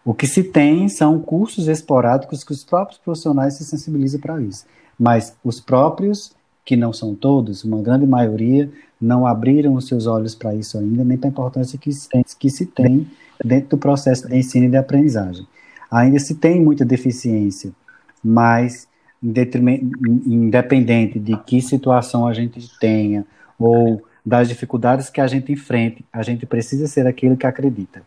O 0.05 0.15
que 0.15 0.27
se 0.27 0.43
tem 0.43 0.89
são 0.89 1.21
cursos 1.21 1.69
esporádicos 1.69 2.45
que 2.45 2.53
os 2.53 2.65
próprios 2.65 2.99
profissionais 2.99 3.55
se 3.57 3.65
sensibilizam 3.65 4.21
para 4.21 4.41
isso. 4.41 4.65
Mas 4.99 5.37
os 5.43 5.61
próprios, 5.61 6.33
que 6.65 6.77
não 6.77 6.93
são 6.93 7.15
todos, 7.15 7.65
uma 7.65 7.83
grande 7.83 8.07
maioria, 8.07 8.71
não 9.01 9.27
abriram 9.27 9.75
os 9.75 9.87
seus 9.87 10.07
olhos 10.07 10.35
para 10.35 10.55
isso 10.55 10.79
ainda, 10.79 11.03
nem 11.03 11.17
para 11.17 11.29
a 11.29 11.33
importância 11.33 11.79
que, 11.79 11.91
que 12.39 12.51
se 12.51 12.67
tem 12.67 13.07
dentro 13.45 13.71
do 13.71 13.79
processo 13.79 14.29
de 14.29 14.37
ensino 14.37 14.67
e 14.67 14.71
de 14.71 14.77
aprendizagem. 14.77 15.47
Ainda 15.91 16.19
se 16.19 16.35
tem 16.35 16.61
muita 16.61 16.85
deficiência 16.85 17.73
mas 18.23 18.89
independente 19.23 21.19
de 21.19 21.37
que 21.39 21.61
situação 21.61 22.27
a 22.27 22.33
gente 22.33 22.61
tenha 22.79 23.27
ou 23.59 24.03
das 24.25 24.49
dificuldades 24.49 25.11
que 25.11 25.21
a 25.21 25.27
gente 25.27 25.53
enfrente, 25.53 26.05
a 26.13 26.23
gente 26.23 26.47
precisa 26.47 26.87
ser 26.87 27.07
aquele 27.07 27.37
que 27.37 27.47
acredita. 27.47 28.03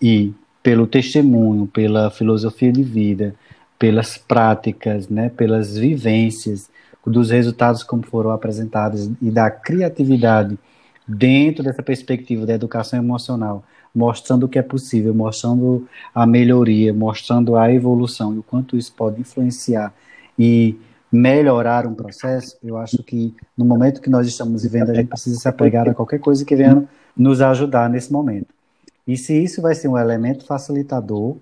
E 0.00 0.32
pelo 0.62 0.86
testemunho, 0.86 1.66
pela 1.66 2.10
filosofia 2.10 2.72
de 2.72 2.82
vida, 2.82 3.34
pelas 3.78 4.16
práticas, 4.16 5.08
né, 5.08 5.28
pelas 5.28 5.76
vivências, 5.76 6.70
dos 7.10 7.30
resultados 7.30 7.82
como 7.82 8.02
foram 8.02 8.30
apresentados 8.30 9.10
e 9.20 9.30
da 9.30 9.50
criatividade 9.50 10.58
dentro 11.06 11.62
dessa 11.62 11.82
perspectiva 11.82 12.46
da 12.46 12.54
educação 12.54 12.98
emocional, 12.98 13.62
mostrando 13.94 14.46
o 14.46 14.48
que 14.48 14.58
é 14.58 14.62
possível, 14.62 15.14
mostrando 15.14 15.86
a 16.14 16.26
melhoria, 16.26 16.92
mostrando 16.92 17.56
a 17.56 17.72
evolução 17.72 18.34
e 18.34 18.38
o 18.38 18.42
quanto 18.42 18.76
isso 18.76 18.92
pode 18.92 19.20
influenciar 19.20 19.92
e 20.38 20.76
melhorar 21.12 21.86
um 21.86 21.94
processo, 21.94 22.56
eu 22.62 22.76
acho 22.76 23.02
que 23.02 23.32
no 23.56 23.64
momento 23.64 24.00
que 24.00 24.10
nós 24.10 24.26
estamos 24.26 24.64
vivendo, 24.64 24.90
a 24.90 24.94
gente 24.94 25.08
precisa 25.08 25.38
se 25.38 25.46
apegar 25.46 25.88
a 25.88 25.94
qualquer 25.94 26.18
coisa 26.18 26.44
que 26.44 26.56
venha 26.56 26.88
nos 27.16 27.40
ajudar 27.40 27.88
nesse 27.88 28.12
momento. 28.12 28.48
E 29.06 29.16
se 29.16 29.32
isso 29.40 29.62
vai 29.62 29.74
ser 29.74 29.86
um 29.86 29.98
elemento 29.98 30.44
facilitador 30.44 31.36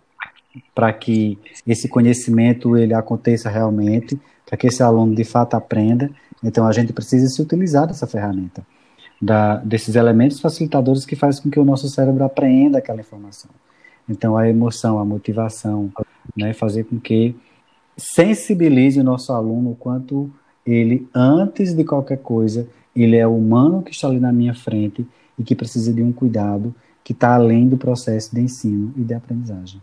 para 0.74 0.92
que 0.92 1.38
esse 1.66 1.88
conhecimento 1.88 2.76
ele 2.76 2.94
aconteça 2.94 3.48
realmente, 3.48 4.18
para 4.46 4.56
que 4.56 4.66
esse 4.66 4.82
aluno 4.82 5.14
de 5.14 5.24
fato 5.24 5.54
aprenda, 5.54 6.10
então 6.42 6.66
a 6.66 6.72
gente 6.72 6.92
precisa 6.92 7.26
se 7.28 7.40
utilizar 7.40 7.86
dessa 7.86 8.06
ferramenta 8.06 8.62
da, 9.22 9.56
desses 9.58 9.94
elementos 9.94 10.40
facilitadores 10.40 11.06
que 11.06 11.14
faz 11.14 11.38
com 11.38 11.48
que 11.48 11.60
o 11.60 11.64
nosso 11.64 11.88
cérebro 11.88 12.24
apreenda 12.24 12.78
aquela 12.78 13.00
informação. 13.00 13.50
Então, 14.08 14.36
a 14.36 14.48
emoção, 14.48 14.98
a 14.98 15.04
motivação, 15.04 15.92
né, 16.36 16.52
fazer 16.52 16.84
com 16.84 16.98
que 16.98 17.36
sensibilize 17.96 18.98
o 18.98 19.04
nosso 19.04 19.32
aluno 19.32 19.70
o 19.70 19.76
quanto 19.76 20.28
ele, 20.66 21.08
antes 21.14 21.72
de 21.72 21.84
qualquer 21.84 22.18
coisa, 22.18 22.66
ele 22.96 23.16
é 23.16 23.26
humano 23.26 23.80
que 23.80 23.92
está 23.92 24.08
ali 24.08 24.18
na 24.18 24.32
minha 24.32 24.54
frente 24.54 25.06
e 25.38 25.44
que 25.44 25.54
precisa 25.54 25.92
de 25.92 26.02
um 26.02 26.12
cuidado 26.12 26.74
que 27.04 27.12
está 27.12 27.34
além 27.34 27.68
do 27.68 27.76
processo 27.76 28.34
de 28.34 28.40
ensino 28.40 28.92
e 28.96 29.02
de 29.02 29.14
aprendizagem. 29.14 29.80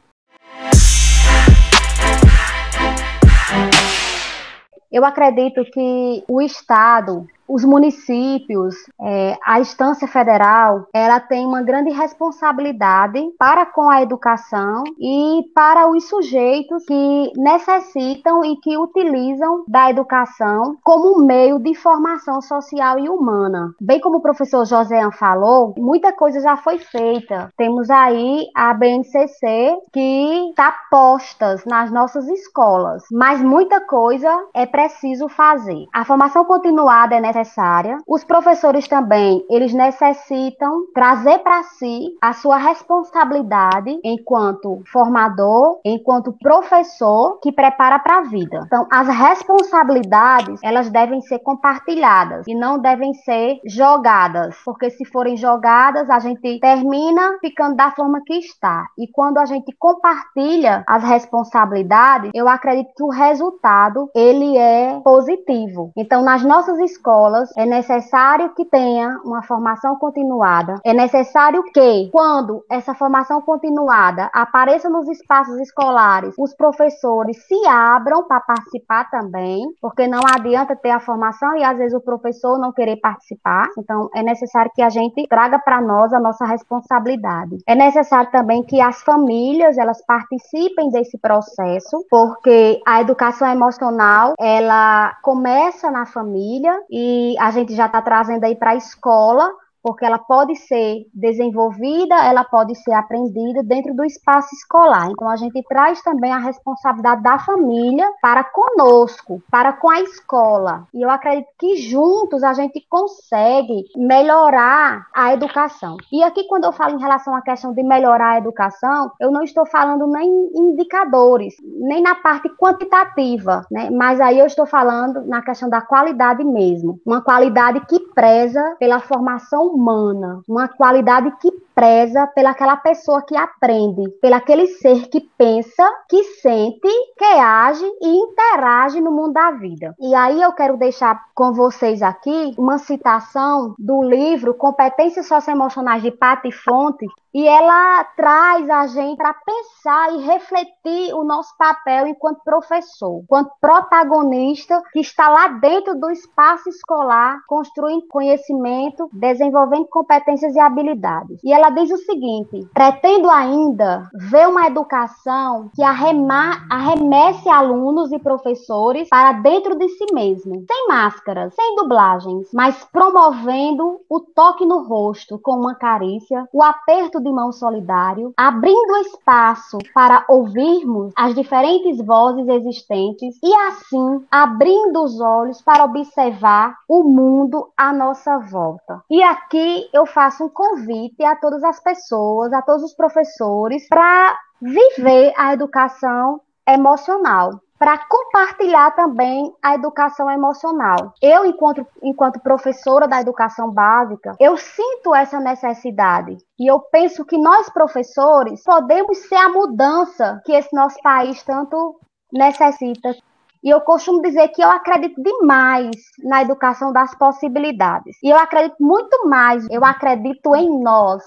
Eu 4.91 5.05
acredito 5.05 5.63
que 5.71 6.23
o 6.27 6.41
Estado 6.41 7.27
os 7.49 7.65
municípios, 7.65 8.75
é, 9.01 9.35
a 9.43 9.59
instância 9.59 10.07
federal, 10.07 10.87
ela 10.93 11.19
tem 11.19 11.45
uma 11.45 11.63
grande 11.63 11.89
responsabilidade 11.89 13.19
para 13.39 13.65
com 13.65 13.89
a 13.89 14.03
educação 14.03 14.83
e 14.99 15.41
para 15.55 15.89
os 15.89 16.07
sujeitos 16.07 16.85
que 16.85 17.31
necessitam 17.35 18.45
e 18.45 18.55
que 18.57 18.77
utilizam 18.77 19.63
da 19.67 19.89
educação 19.89 20.77
como 20.83 21.19
meio 21.25 21.57
de 21.57 21.73
formação 21.73 22.39
social 22.39 22.99
e 22.99 23.09
humana. 23.09 23.73
Bem 23.81 23.99
como 23.99 24.17
o 24.17 24.21
professor 24.21 24.65
Joséan 24.65 25.11
falou, 25.11 25.73
muita 25.77 26.13
coisa 26.13 26.39
já 26.41 26.55
foi 26.55 26.77
feita. 26.77 27.51
Temos 27.57 27.89
aí 27.89 28.45
a 28.55 28.73
BNCC 28.75 29.75
que 29.91 30.49
está 30.49 30.71
postas 30.91 31.65
nas 31.65 31.91
nossas 31.91 32.27
escolas, 32.27 33.03
mas 33.11 33.41
muita 33.41 33.81
coisa 33.81 34.29
é 34.53 34.67
preciso 34.67 35.27
fazer. 35.27 35.85
A 35.91 36.05
formação 36.05 36.45
continuada 36.45 37.15
é 37.15 37.21
necessária 37.21 37.38
necessária. 37.39 37.97
Os 38.07 38.23
professores 38.23 38.87
também, 38.87 39.45
eles 39.49 39.73
necessitam 39.73 40.85
trazer 40.93 41.39
para 41.39 41.63
si 41.63 42.17
a 42.21 42.33
sua 42.33 42.57
responsabilidade 42.57 43.99
enquanto 44.03 44.81
formador, 44.91 45.79
enquanto 45.85 46.35
professor 46.41 47.39
que 47.41 47.51
prepara 47.51 47.99
para 47.99 48.19
a 48.19 48.21
vida. 48.23 48.63
Então, 48.65 48.87
as 48.91 49.07
responsabilidades, 49.07 50.59
elas 50.63 50.89
devem 50.89 51.21
ser 51.21 51.39
compartilhadas 51.39 52.45
e 52.47 52.55
não 52.55 52.79
devem 52.79 53.13
ser 53.13 53.59
jogadas, 53.65 54.55
porque 54.65 54.89
se 54.89 55.05
forem 55.05 55.37
jogadas, 55.37 56.09
a 56.09 56.19
gente 56.19 56.59
termina 56.59 57.37
ficando 57.39 57.75
da 57.75 57.91
forma 57.91 58.21
que 58.25 58.33
está. 58.33 58.87
E 58.97 59.07
quando 59.07 59.37
a 59.37 59.45
gente 59.45 59.73
compartilha 59.77 60.83
as 60.87 61.03
responsabilidades, 61.03 62.31
eu 62.33 62.47
acredito 62.47 62.93
que 62.95 63.03
o 63.03 63.09
resultado 63.09 64.09
ele 64.15 64.57
é 64.57 64.99
positivo. 65.03 65.91
Então, 65.95 66.23
nas 66.23 66.43
nossas 66.43 66.77
escolas 66.79 67.28
escolas, 67.29 67.49
é 67.57 67.65
necessário 67.65 68.53
que 68.55 68.65
tenha 68.65 69.19
uma 69.23 69.43
formação 69.43 69.95
continuada. 69.95 70.75
É 70.83 70.93
necessário 70.93 71.63
que, 71.63 72.09
quando 72.11 72.63
essa 72.69 72.93
formação 72.93 73.41
continuada 73.41 74.29
apareça 74.33 74.89
nos 74.89 75.07
espaços 75.07 75.59
escolares, 75.59 76.33
os 76.37 76.53
professores 76.55 77.37
se 77.45 77.67
abram 77.67 78.23
para 78.27 78.39
participar 78.39 79.09
também, 79.09 79.61
porque 79.81 80.07
não 80.07 80.21
adianta 80.25 80.75
ter 80.75 80.91
a 80.91 80.99
formação 80.99 81.55
e 81.57 81.63
às 81.63 81.77
vezes 81.77 81.93
o 81.93 82.01
professor 82.01 82.57
não 82.57 82.71
querer 82.71 82.97
participar. 82.97 83.67
Então, 83.77 84.09
é 84.13 84.23
necessário 84.23 84.71
que 84.73 84.81
a 84.81 84.89
gente 84.89 85.27
traga 85.27 85.59
para 85.59 85.81
nós 85.81 86.13
a 86.13 86.19
nossa 86.19 86.45
responsabilidade. 86.45 87.57
É 87.67 87.75
necessário 87.75 88.31
também 88.31 88.63
que 88.63 88.81
as 88.81 89.01
famílias 89.01 89.77
elas 89.77 90.03
participem 90.05 90.89
desse 90.89 91.17
processo, 91.17 92.03
porque 92.09 92.81
a 92.85 93.01
educação 93.01 93.47
emocional 93.47 94.33
ela 94.39 95.15
começa 95.21 95.91
na 95.91 96.05
família 96.05 96.79
e 96.89 97.08
a 97.39 97.51
gente 97.51 97.75
já 97.75 97.85
está 97.85 98.01
trazendo 98.01 98.43
aí 98.43 98.55
para 98.55 98.71
a 98.71 98.75
escola 98.75 99.49
porque 99.81 100.05
ela 100.05 100.19
pode 100.19 100.55
ser 100.55 101.05
desenvolvida, 101.13 102.15
ela 102.25 102.43
pode 102.43 102.75
ser 102.75 102.93
aprendida 102.93 103.63
dentro 103.63 103.93
do 103.93 104.03
espaço 104.03 104.53
escolar. 104.55 105.09
Então 105.11 105.29
a 105.29 105.35
gente 105.35 105.61
traz 105.63 106.01
também 106.01 106.31
a 106.31 106.37
responsabilidade 106.37 107.23
da 107.23 107.39
família 107.39 108.09
para 108.21 108.43
conosco, 108.43 109.41
para 109.49 109.73
com 109.73 109.89
a 109.89 110.01
escola. 110.01 110.87
E 110.93 111.01
eu 111.01 111.09
acredito 111.09 111.49
que 111.57 111.77
juntos 111.77 112.43
a 112.43 112.53
gente 112.53 112.85
consegue 112.89 113.85
melhorar 113.95 115.07
a 115.13 115.33
educação. 115.33 115.97
E 116.11 116.23
aqui 116.23 116.45
quando 116.45 116.65
eu 116.65 116.71
falo 116.71 116.95
em 116.95 117.01
relação 117.01 117.35
à 117.35 117.41
questão 117.41 117.73
de 117.73 117.83
melhorar 117.83 118.33
a 118.33 118.37
educação, 118.37 119.11
eu 119.19 119.31
não 119.31 119.43
estou 119.43 119.65
falando 119.65 120.07
nem 120.07 120.29
em 120.29 120.69
indicadores, 120.69 121.55
nem 121.63 122.01
na 122.01 122.15
parte 122.15 122.49
quantitativa, 122.57 123.65
né? 123.71 123.89
Mas 123.89 124.19
aí 124.21 124.39
eu 124.39 124.45
estou 124.45 124.65
falando 124.65 125.25
na 125.25 125.41
questão 125.41 125.69
da 125.69 125.81
qualidade 125.81 126.43
mesmo, 126.43 126.99
uma 127.05 127.21
qualidade 127.21 127.81
que 127.81 127.99
preza 128.13 128.75
pela 128.79 128.99
formação 128.99 129.68
humana, 129.69 130.41
uma 130.47 130.67
qualidade 130.67 131.31
que 131.39 131.51
preza 131.73 132.27
pelaquela 132.27 132.75
pessoa 132.75 133.21
que 133.21 133.37
aprende, 133.37 134.09
pelaquele 134.21 134.67
ser 134.67 135.07
que 135.07 135.21
pensa, 135.37 135.89
que 136.09 136.23
sente, 136.41 136.89
que 137.17 137.23
age 137.23 137.85
e 138.01 138.17
interage 138.17 138.99
no 138.99 139.11
mundo 139.11 139.33
da 139.33 139.51
vida. 139.51 139.95
E 139.99 140.13
aí 140.13 140.41
eu 140.41 140.51
quero 140.51 140.75
deixar 140.75 141.21
com 141.33 141.53
vocês 141.53 142.01
aqui 142.01 142.53
uma 142.57 142.77
citação 142.77 143.75
do 143.79 144.03
livro 144.03 144.53
Competências 144.53 145.27
Socioemocionais 145.27 146.03
de 146.03 146.11
Patti 146.11 146.51
Fonte, 146.51 147.05
e 147.33 147.47
ela 147.47 148.03
traz 148.15 148.69
a 148.69 148.87
gente 148.87 149.17
para 149.17 149.33
pensar 149.33 150.13
e 150.13 150.21
refletir 150.21 151.13
o 151.13 151.23
nosso 151.23 151.55
papel 151.57 152.07
enquanto 152.07 152.43
professor, 152.43 153.21
enquanto 153.23 153.51
protagonista 153.61 154.81
que 154.91 154.99
está 154.99 155.29
lá 155.29 155.47
dentro 155.47 155.99
do 155.99 156.09
espaço 156.09 156.69
escolar, 156.69 157.39
construindo 157.47 158.07
conhecimento, 158.07 159.09
desenvolvendo 159.13 159.85
competências 159.87 160.55
e 160.55 160.59
habilidades. 160.59 161.39
E 161.43 161.53
ela 161.53 161.69
diz 161.69 161.91
o 161.91 161.97
seguinte: 161.97 162.67
pretendo 162.73 163.29
ainda 163.29 164.09
ver 164.13 164.47
uma 164.47 164.67
educação 164.67 165.69
que 165.75 165.83
arremesse 165.83 167.49
alunos 167.49 168.11
e 168.11 168.19
professores 168.19 169.07
para 169.09 169.33
dentro 169.33 169.77
de 169.77 169.87
si 169.89 170.05
mesmo, 170.13 170.65
sem 170.67 170.87
máscaras, 170.87 171.53
sem 171.53 171.75
dublagens, 171.75 172.47
mas 172.53 172.83
promovendo 172.91 173.99
o 174.09 174.19
toque 174.19 174.65
no 174.65 174.83
rosto 174.83 175.39
com 175.39 175.53
uma 175.53 175.75
carícia, 175.75 176.47
o 176.53 176.63
aperto 176.63 177.18
de 177.19 177.31
mão 177.31 177.51
solidário, 177.51 178.33
abrindo 178.37 178.97
espaço 178.97 179.77
para 179.93 180.25
ouvirmos 180.27 181.11
as 181.15 181.35
diferentes 181.35 181.97
vozes 182.05 182.47
existentes 182.47 183.37
e 183.43 183.53
assim 183.53 184.25
abrindo 184.31 185.03
os 185.03 185.19
olhos 185.19 185.61
para 185.61 185.83
observar 185.83 186.75
o 186.87 187.03
mundo 187.03 187.69
à 187.77 187.93
nossa 187.93 188.37
volta. 188.39 189.01
E 189.09 189.21
aqui 189.21 189.89
eu 189.93 190.05
faço 190.05 190.45
um 190.45 190.49
convite 190.49 191.23
a 191.23 191.35
todas 191.35 191.63
as 191.63 191.79
pessoas, 191.81 192.53
a 192.53 192.61
todos 192.61 192.83
os 192.83 192.93
professores, 192.93 193.87
para 193.87 194.37
viver 194.61 195.33
a 195.37 195.53
educação 195.53 196.41
emocional 196.67 197.59
para 197.79 197.97
compartilhar 197.97 198.91
também 198.91 199.55
a 199.63 199.73
educação 199.73 200.29
emocional. 200.29 201.13
Eu, 201.21 201.45
enquanto, 201.45 201.87
enquanto 202.03 202.41
professora 202.41 203.07
da 203.07 203.21
educação 203.21 203.71
básica, 203.71 204.35
eu 204.37 204.57
sinto 204.57 205.15
essa 205.15 205.39
necessidade. 205.39 206.37
E 206.59 206.69
eu 206.69 206.81
penso 206.81 207.23
que 207.23 207.37
nós, 207.37 207.69
professores, 207.69 208.61
podemos 208.65 209.17
ser 209.19 209.37
a 209.37 209.47
mudança 209.47 210.41
que 210.45 210.51
esse 210.51 210.75
nosso 210.75 211.01
país 211.01 211.41
tanto 211.43 211.97
necessita. 212.33 213.15
E 213.63 213.69
eu 213.69 213.81
costumo 213.81 214.21
dizer 214.21 214.49
que 214.49 214.61
eu 214.61 214.69
acredito 214.69 215.21
demais 215.21 215.95
na 216.23 216.41
educação 216.41 216.91
das 216.91 217.15
possibilidades. 217.15 218.17
E 218.21 218.29
eu 218.29 218.37
acredito 218.37 218.75
muito 218.79 219.27
mais, 219.27 219.65
eu 219.69 219.83
acredito 219.85 220.53
em 220.55 220.81
nós. 220.81 221.23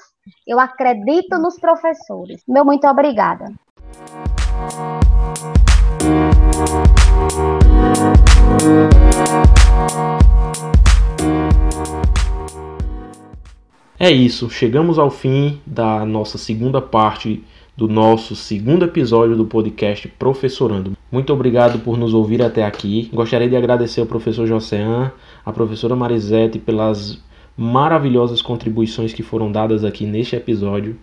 Eu 0.46 0.60
acredito 0.60 1.38
nos 1.38 1.58
professores. 1.58 2.42
Meu 2.46 2.64
muito 2.64 2.86
obrigada. 2.86 3.46
É 13.98 14.11
isso, 14.11 14.50
chegamos 14.50 14.98
ao 14.98 15.11
fim 15.11 15.61
da 15.64 16.05
nossa 16.05 16.37
segunda 16.37 16.83
parte 16.83 17.44
do 17.76 17.87
nosso 17.87 18.35
segundo 18.35 18.85
episódio 18.85 19.37
do 19.37 19.44
podcast 19.44 20.09
Professorando. 20.18 20.96
Muito 21.11 21.33
obrigado 21.33 21.78
por 21.78 21.96
nos 21.96 22.12
ouvir 22.12 22.42
até 22.42 22.64
aqui. 22.64 23.09
Gostaria 23.12 23.48
de 23.48 23.55
agradecer 23.55 24.00
ao 24.00 24.07
professor 24.07 24.44
Josean, 24.44 25.12
a 25.46 25.52
professora 25.52 25.94
Marisete 25.94 26.59
pelas 26.59 27.22
maravilhosas 27.57 28.42
contribuições 28.42 29.12
que 29.12 29.22
foram 29.22 29.52
dadas 29.52 29.85
aqui 29.85 30.05
neste 30.05 30.35
episódio. 30.35 30.96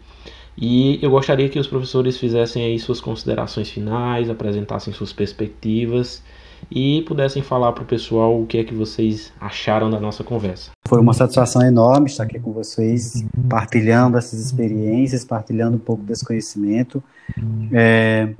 E 0.57 0.99
eu 1.01 1.09
gostaria 1.12 1.49
que 1.49 1.59
os 1.59 1.67
professores 1.67 2.17
fizessem 2.17 2.63
aí 2.65 2.79
suas 2.79 2.99
considerações 3.01 3.69
finais, 3.69 4.29
apresentassem 4.29 4.93
suas 4.93 5.13
perspectivas 5.13 6.23
e 6.71 7.01
pudessem 7.03 7.41
falar 7.41 7.71
para 7.71 7.84
o 7.84 7.88
pessoal 7.88 8.39
o 8.39 8.45
que 8.45 8.58
é 8.58 8.63
que 8.63 8.73
vocês 8.73 9.34
acharam 9.39 9.89
da 9.89 9.99
nossa 9.99 10.23
conversa. 10.23 10.71
Foi 10.88 10.99
uma 10.99 11.13
satisfação 11.13 11.62
enorme 11.62 12.08
estar 12.08 12.23
aqui 12.23 12.39
com 12.39 12.51
vocês, 12.51 13.23
partilhando 13.49 14.17
essas 14.17 14.39
experiências, 14.39 15.23
partilhando 15.23 15.77
um 15.77 15.79
pouco 15.79 16.03
desse 16.03 16.25
conhecimento. 16.25 17.03
É, 17.71 18.34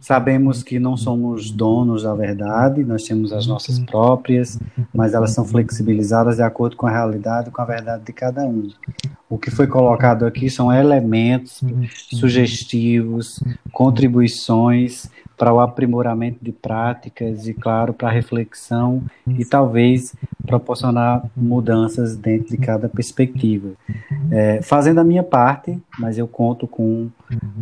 sabemos 0.00 0.62
que 0.62 0.78
não 0.78 0.96
somos 0.96 1.50
donos 1.50 2.02
da 2.02 2.14
verdade, 2.14 2.84
nós 2.84 3.04
temos 3.04 3.32
as 3.32 3.46
nossas 3.46 3.78
próprias, 3.78 4.58
mas 4.92 5.14
elas 5.14 5.32
são 5.32 5.44
flexibilizadas 5.44 6.36
de 6.36 6.42
acordo 6.42 6.76
com 6.76 6.86
a 6.86 6.90
realidade, 6.90 7.50
com 7.50 7.62
a 7.62 7.64
verdade 7.64 8.04
de 8.04 8.12
cada 8.12 8.44
um. 8.44 8.68
O 9.30 9.38
que 9.38 9.50
foi 9.50 9.66
colocado 9.66 10.26
aqui 10.26 10.50
são 10.50 10.72
elementos 10.72 11.62
sugestivos, 12.10 13.42
contribuições 13.72 15.08
para 15.42 15.52
o 15.52 15.58
aprimoramento 15.58 16.38
de 16.40 16.52
práticas 16.52 17.48
e, 17.48 17.52
claro, 17.52 17.92
para 17.92 18.08
reflexão 18.08 19.02
e 19.26 19.44
talvez 19.44 20.14
proporcionar 20.46 21.24
mudanças 21.36 22.16
dentro 22.16 22.50
de 22.50 22.56
cada 22.56 22.88
perspectiva. 22.88 23.70
É, 24.30 24.62
fazendo 24.62 25.00
a 25.00 25.04
minha 25.04 25.24
parte, 25.24 25.76
mas 25.98 26.16
eu 26.16 26.28
conto 26.28 26.68
com 26.68 27.08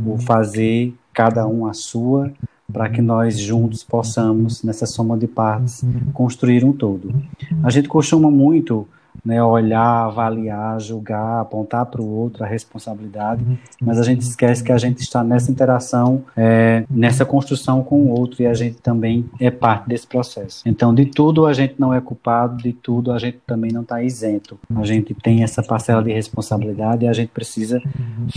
o 0.04 0.18
fazer 0.18 0.92
cada 1.10 1.46
um 1.46 1.64
a 1.64 1.72
sua, 1.72 2.30
para 2.70 2.86
que 2.90 3.00
nós 3.00 3.38
juntos 3.38 3.82
possamos, 3.82 4.62
nessa 4.62 4.84
soma 4.84 5.16
de 5.16 5.26
partes, 5.26 5.82
construir 6.12 6.62
um 6.66 6.74
todo. 6.74 7.14
A 7.62 7.70
gente 7.70 7.88
costuma 7.88 8.30
muito 8.30 8.86
né, 9.24 9.42
olhar, 9.42 10.06
avaliar, 10.06 10.80
julgar, 10.80 11.40
apontar 11.40 11.86
para 11.86 12.00
o 12.00 12.08
outro 12.08 12.44
a 12.44 12.46
responsabilidade, 12.46 13.44
mas 13.80 13.98
a 13.98 14.02
gente 14.02 14.22
esquece 14.22 14.62
que 14.62 14.72
a 14.72 14.78
gente 14.78 15.00
está 15.00 15.22
nessa 15.22 15.50
interação, 15.50 16.24
é, 16.36 16.84
nessa 16.90 17.24
construção 17.24 17.82
com 17.82 18.00
o 18.02 18.08
outro 18.10 18.42
e 18.42 18.46
a 18.46 18.54
gente 18.54 18.76
também 18.76 19.28
é 19.38 19.50
parte 19.50 19.88
desse 19.88 20.06
processo. 20.06 20.62
Então, 20.66 20.94
de 20.94 21.06
tudo 21.06 21.46
a 21.46 21.52
gente 21.52 21.74
não 21.78 21.92
é 21.92 22.00
culpado, 22.00 22.56
de 22.62 22.72
tudo 22.72 23.12
a 23.12 23.18
gente 23.18 23.38
também 23.46 23.70
não 23.70 23.82
está 23.82 24.02
isento. 24.02 24.58
A 24.74 24.84
gente 24.84 25.14
tem 25.14 25.42
essa 25.42 25.62
parcela 25.62 26.02
de 26.02 26.12
responsabilidade 26.12 27.04
e 27.04 27.08
a 27.08 27.12
gente 27.12 27.30
precisa 27.30 27.80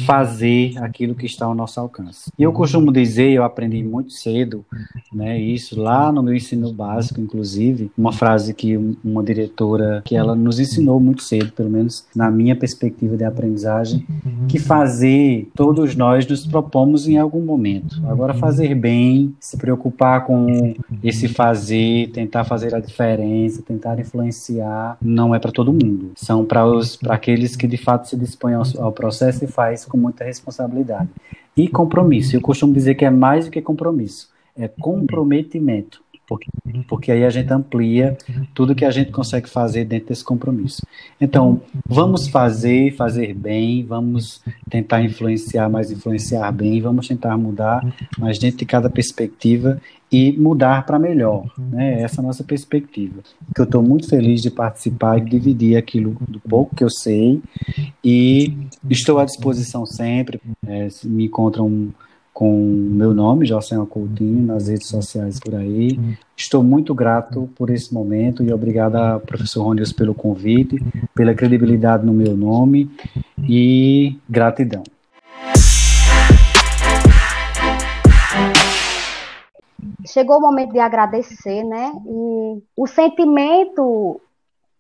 fazer 0.06 0.78
aquilo 0.80 1.16
que 1.16 1.26
está 1.26 1.46
ao 1.46 1.56
nosso 1.56 1.80
alcance. 1.80 2.32
E 2.38 2.44
eu 2.44 2.52
costumo 2.52 2.92
dizer, 2.92 3.32
eu 3.32 3.44
aprendi 3.44 3.84
muito 3.84 4.12
cedo, 4.12 4.66
né, 5.12 5.40
isso 5.40 5.80
lá 5.80 6.12
no 6.12 6.22
meu 6.22 6.34
ensino 6.34 6.72
básico, 6.74 7.22
inclusive, 7.22 7.92
uma 7.98 8.12
frase 8.12 8.54
que 8.54 8.78
uma 9.04 9.24
diretora 9.24 10.02
que 10.06 10.16
ela 10.16 10.36
nos 10.36 10.60
ensinou 10.60 10.73
muito 10.82 11.24
cedo, 11.24 11.52
pelo 11.52 11.70
menos 11.70 12.06
na 12.16 12.30
minha 12.30 12.56
perspectiva 12.56 13.18
de 13.18 13.24
aprendizagem, 13.24 14.06
que 14.48 14.60
fazer 14.60 15.50
todos 15.56 15.96
nós 15.96 16.28
nos 16.28 16.46
propomos 16.46 17.08
em 17.08 17.18
algum 17.18 17.42
momento. 17.42 18.02
Agora, 18.08 18.34
fazer 18.34 18.76
bem, 18.76 19.34
se 19.40 19.58
preocupar 19.58 20.26
com 20.26 20.74
esse 21.04 21.28
fazer, 21.28 22.10
tentar 22.12 22.44
fazer 22.44 22.76
a 22.76 22.80
diferença, 22.80 23.62
tentar 23.62 24.00
influenciar, 24.00 24.98
não 25.02 25.34
é 25.34 25.40
para 25.40 25.52
todo 25.52 25.72
mundo. 25.72 26.12
São 26.16 26.46
para 26.46 26.66
os 26.66 26.96
para 26.96 27.16
aqueles 27.16 27.56
que 27.56 27.68
de 27.68 27.78
fato 27.78 28.08
se 28.08 28.18
dispõem 28.18 28.56
ao, 28.56 28.64
ao 28.80 28.92
processo 28.92 29.44
e 29.44 29.48
faz 29.48 29.86
com 29.86 29.98
muita 29.98 30.24
responsabilidade. 30.24 31.10
E 31.56 31.68
compromisso. 31.68 32.36
Eu 32.36 32.42
costumo 32.42 32.74
dizer 32.74 32.96
que 32.96 33.06
é 33.06 33.10
mais 33.10 33.46
do 33.46 33.52
que 33.52 33.62
compromisso, 33.62 34.30
é 34.58 34.68
comprometimento 34.68 36.03
porque, 36.28 36.50
porque 36.88 37.12
aí 37.12 37.24
a 37.26 37.30
gente 37.30 37.52
amplia 37.52 38.18
tudo 38.54 38.76
que 38.76 38.86
a 38.86 38.92
gente 38.92 39.12
consegue 39.12 39.50
fazer 39.50 39.86
dentro 39.86 40.10
desse 40.10 40.24
compromisso. 40.24 40.86
Então, 41.20 41.62
vamos 41.86 42.28
fazer, 42.28 42.96
fazer 42.96 43.34
bem, 43.34 43.84
vamos 43.84 44.42
tentar 44.70 45.02
influenciar, 45.02 45.70
mas 45.70 45.92
influenciar 45.92 46.52
bem, 46.52 46.82
vamos 46.82 47.08
tentar 47.08 47.38
mudar, 47.38 47.86
mas 48.18 48.40
dentro 48.40 48.60
de 48.60 48.66
cada 48.66 48.90
perspectiva 48.90 49.82
e 50.12 50.32
mudar 50.38 50.86
para 50.86 51.00
melhor. 51.00 51.46
Né? 51.58 52.02
Essa 52.02 52.22
é 52.22 52.24
a 52.24 52.28
nossa 52.28 52.44
perspectiva. 52.44 53.22
Que 53.54 53.62
eu 53.62 53.66
estou 53.66 53.82
muito 53.82 54.08
feliz 54.08 54.42
de 54.42 54.52
participar 54.52 55.18
e 55.18 55.22
dividir 55.22 55.76
aquilo 55.76 56.16
do 56.28 56.40
pouco 56.40 56.76
que 56.76 56.84
eu 56.84 56.90
sei 56.90 57.42
e 58.04 58.56
estou 58.90 59.18
à 59.18 59.26
disposição 59.26 59.86
sempre. 59.86 60.40
É, 60.68 60.88
me 61.04 61.26
encontram 61.26 61.92
com 62.34 62.58
meu 62.58 63.14
nome, 63.14 63.46
Jocelyn 63.46 63.86
Coutinho, 63.86 64.44
nas 64.46 64.68
redes 64.68 64.88
sociais 64.88 65.40
por 65.40 65.54
aí. 65.54 66.00
Estou 66.36 66.64
muito 66.64 66.94
grato 66.96 67.48
por 67.56 67.70
esse 67.70 67.94
momento 67.94 68.44
e 68.44 68.52
obrigado 68.52 69.20
professor 69.22 69.64
Ronius 69.64 69.94
pelo 69.94 70.16
convite, 70.16 70.84
pela 71.14 71.34
credibilidade 71.36 72.06
no 72.06 72.12
meu 72.12 72.36
nome 72.36 72.90
e 73.48 74.18
gratidão. 74.28 74.84
Chegou 80.06 80.38
o 80.38 80.42
momento 80.42 80.74
de 80.74 80.80
agradecer, 80.80 81.64
né? 81.64 81.92
E 82.06 82.62
o 82.76 82.88
sentimento 82.88 84.20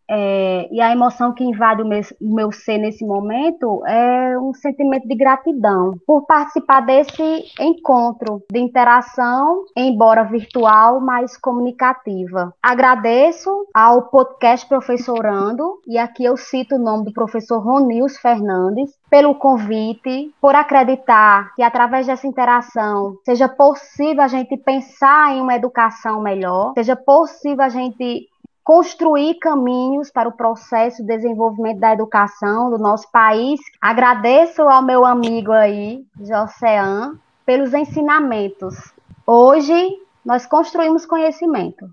é, 0.09 0.67
e 0.71 0.81
a 0.81 0.91
emoção 0.91 1.33
que 1.33 1.43
invade 1.43 1.81
o 1.81 1.85
meu, 1.85 2.01
o 2.21 2.35
meu 2.35 2.51
ser 2.51 2.77
nesse 2.77 3.05
momento 3.05 3.85
é 3.85 4.37
um 4.37 4.53
sentimento 4.53 5.07
de 5.07 5.15
gratidão 5.15 5.95
por 6.05 6.25
participar 6.25 6.81
desse 6.81 7.43
encontro 7.59 8.43
de 8.51 8.59
interação, 8.59 9.63
embora 9.75 10.23
virtual, 10.23 10.99
mas 10.99 11.37
comunicativa. 11.37 12.53
Agradeço 12.61 13.49
ao 13.73 14.03
podcast 14.03 14.67
Professorando, 14.67 15.79
e 15.87 15.97
aqui 15.97 16.23
eu 16.25 16.35
cito 16.37 16.75
o 16.75 16.79
nome 16.79 17.05
do 17.05 17.13
professor 17.13 17.59
Ronils 17.59 18.17
Fernandes, 18.17 18.91
pelo 19.09 19.35
convite, 19.35 20.33
por 20.41 20.55
acreditar 20.55 21.53
que 21.55 21.61
através 21.61 22.07
dessa 22.07 22.25
interação 22.25 23.15
seja 23.23 23.47
possível 23.47 24.23
a 24.23 24.27
gente 24.27 24.57
pensar 24.57 25.35
em 25.35 25.41
uma 25.41 25.55
educação 25.55 26.21
melhor, 26.21 26.73
seja 26.73 26.95
possível 26.95 27.63
a 27.63 27.69
gente 27.69 28.27
construir 28.63 29.35
caminhos 29.39 30.09
para 30.09 30.29
o 30.29 30.37
processo 30.37 31.01
de 31.01 31.07
desenvolvimento 31.07 31.79
da 31.79 31.93
educação 31.93 32.69
do 32.69 32.77
nosso 32.77 33.11
país. 33.11 33.59
Agradeço 33.81 34.61
ao 34.61 34.81
meu 34.81 35.05
amigo 35.05 35.51
aí, 35.51 36.05
Josean, 36.19 37.19
pelos 37.45 37.73
ensinamentos. 37.73 38.93
Hoje 39.27 39.99
nós 40.25 40.45
construímos 40.45 41.05
conhecimento. 41.05 41.89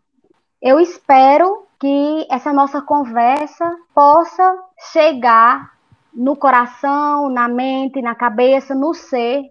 Eu 0.62 0.78
espero 0.78 1.64
que 1.80 2.26
essa 2.30 2.52
nossa 2.52 2.80
conversa 2.80 3.76
possa 3.94 4.56
chegar 4.92 5.72
no 6.12 6.36
coração, 6.36 7.28
na 7.28 7.48
mente, 7.48 8.02
na 8.02 8.14
cabeça, 8.14 8.74
no 8.74 8.94
ser 8.94 9.42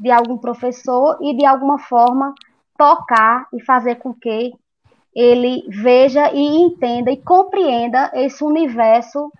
de 0.00 0.10
algum 0.10 0.38
professor 0.38 1.18
e 1.20 1.36
de 1.36 1.44
alguma 1.44 1.78
forma 1.78 2.34
tocar 2.76 3.46
e 3.52 3.62
fazer 3.62 3.96
com 3.96 4.14
que 4.14 4.52
ele 5.14 5.64
veja 5.68 6.30
e 6.32 6.40
entenda 6.40 7.10
e 7.10 7.16
compreenda 7.16 8.10
esse 8.14 8.44
universo 8.44 9.30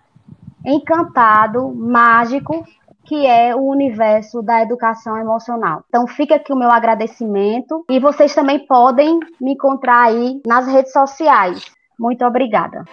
encantado, 0.65 1.73
mágico, 1.73 2.65
que 3.05 3.25
é 3.25 3.55
o 3.55 3.61
universo 3.61 4.41
da 4.41 4.61
educação 4.61 5.17
emocional. 5.17 5.83
Então 5.89 6.07
fica 6.07 6.35
aqui 6.35 6.53
o 6.53 6.55
meu 6.55 6.71
agradecimento 6.71 7.83
e 7.89 7.99
vocês 7.99 8.33
também 8.33 8.65
podem 8.65 9.19
me 9.39 9.53
encontrar 9.53 10.03
aí 10.03 10.39
nas 10.45 10.67
redes 10.67 10.93
sociais. 10.93 11.65
Muito 11.99 12.25
obrigada. 12.25 12.85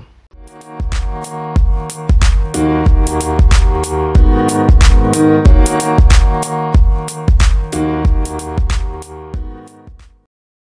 Música 5.15 6.12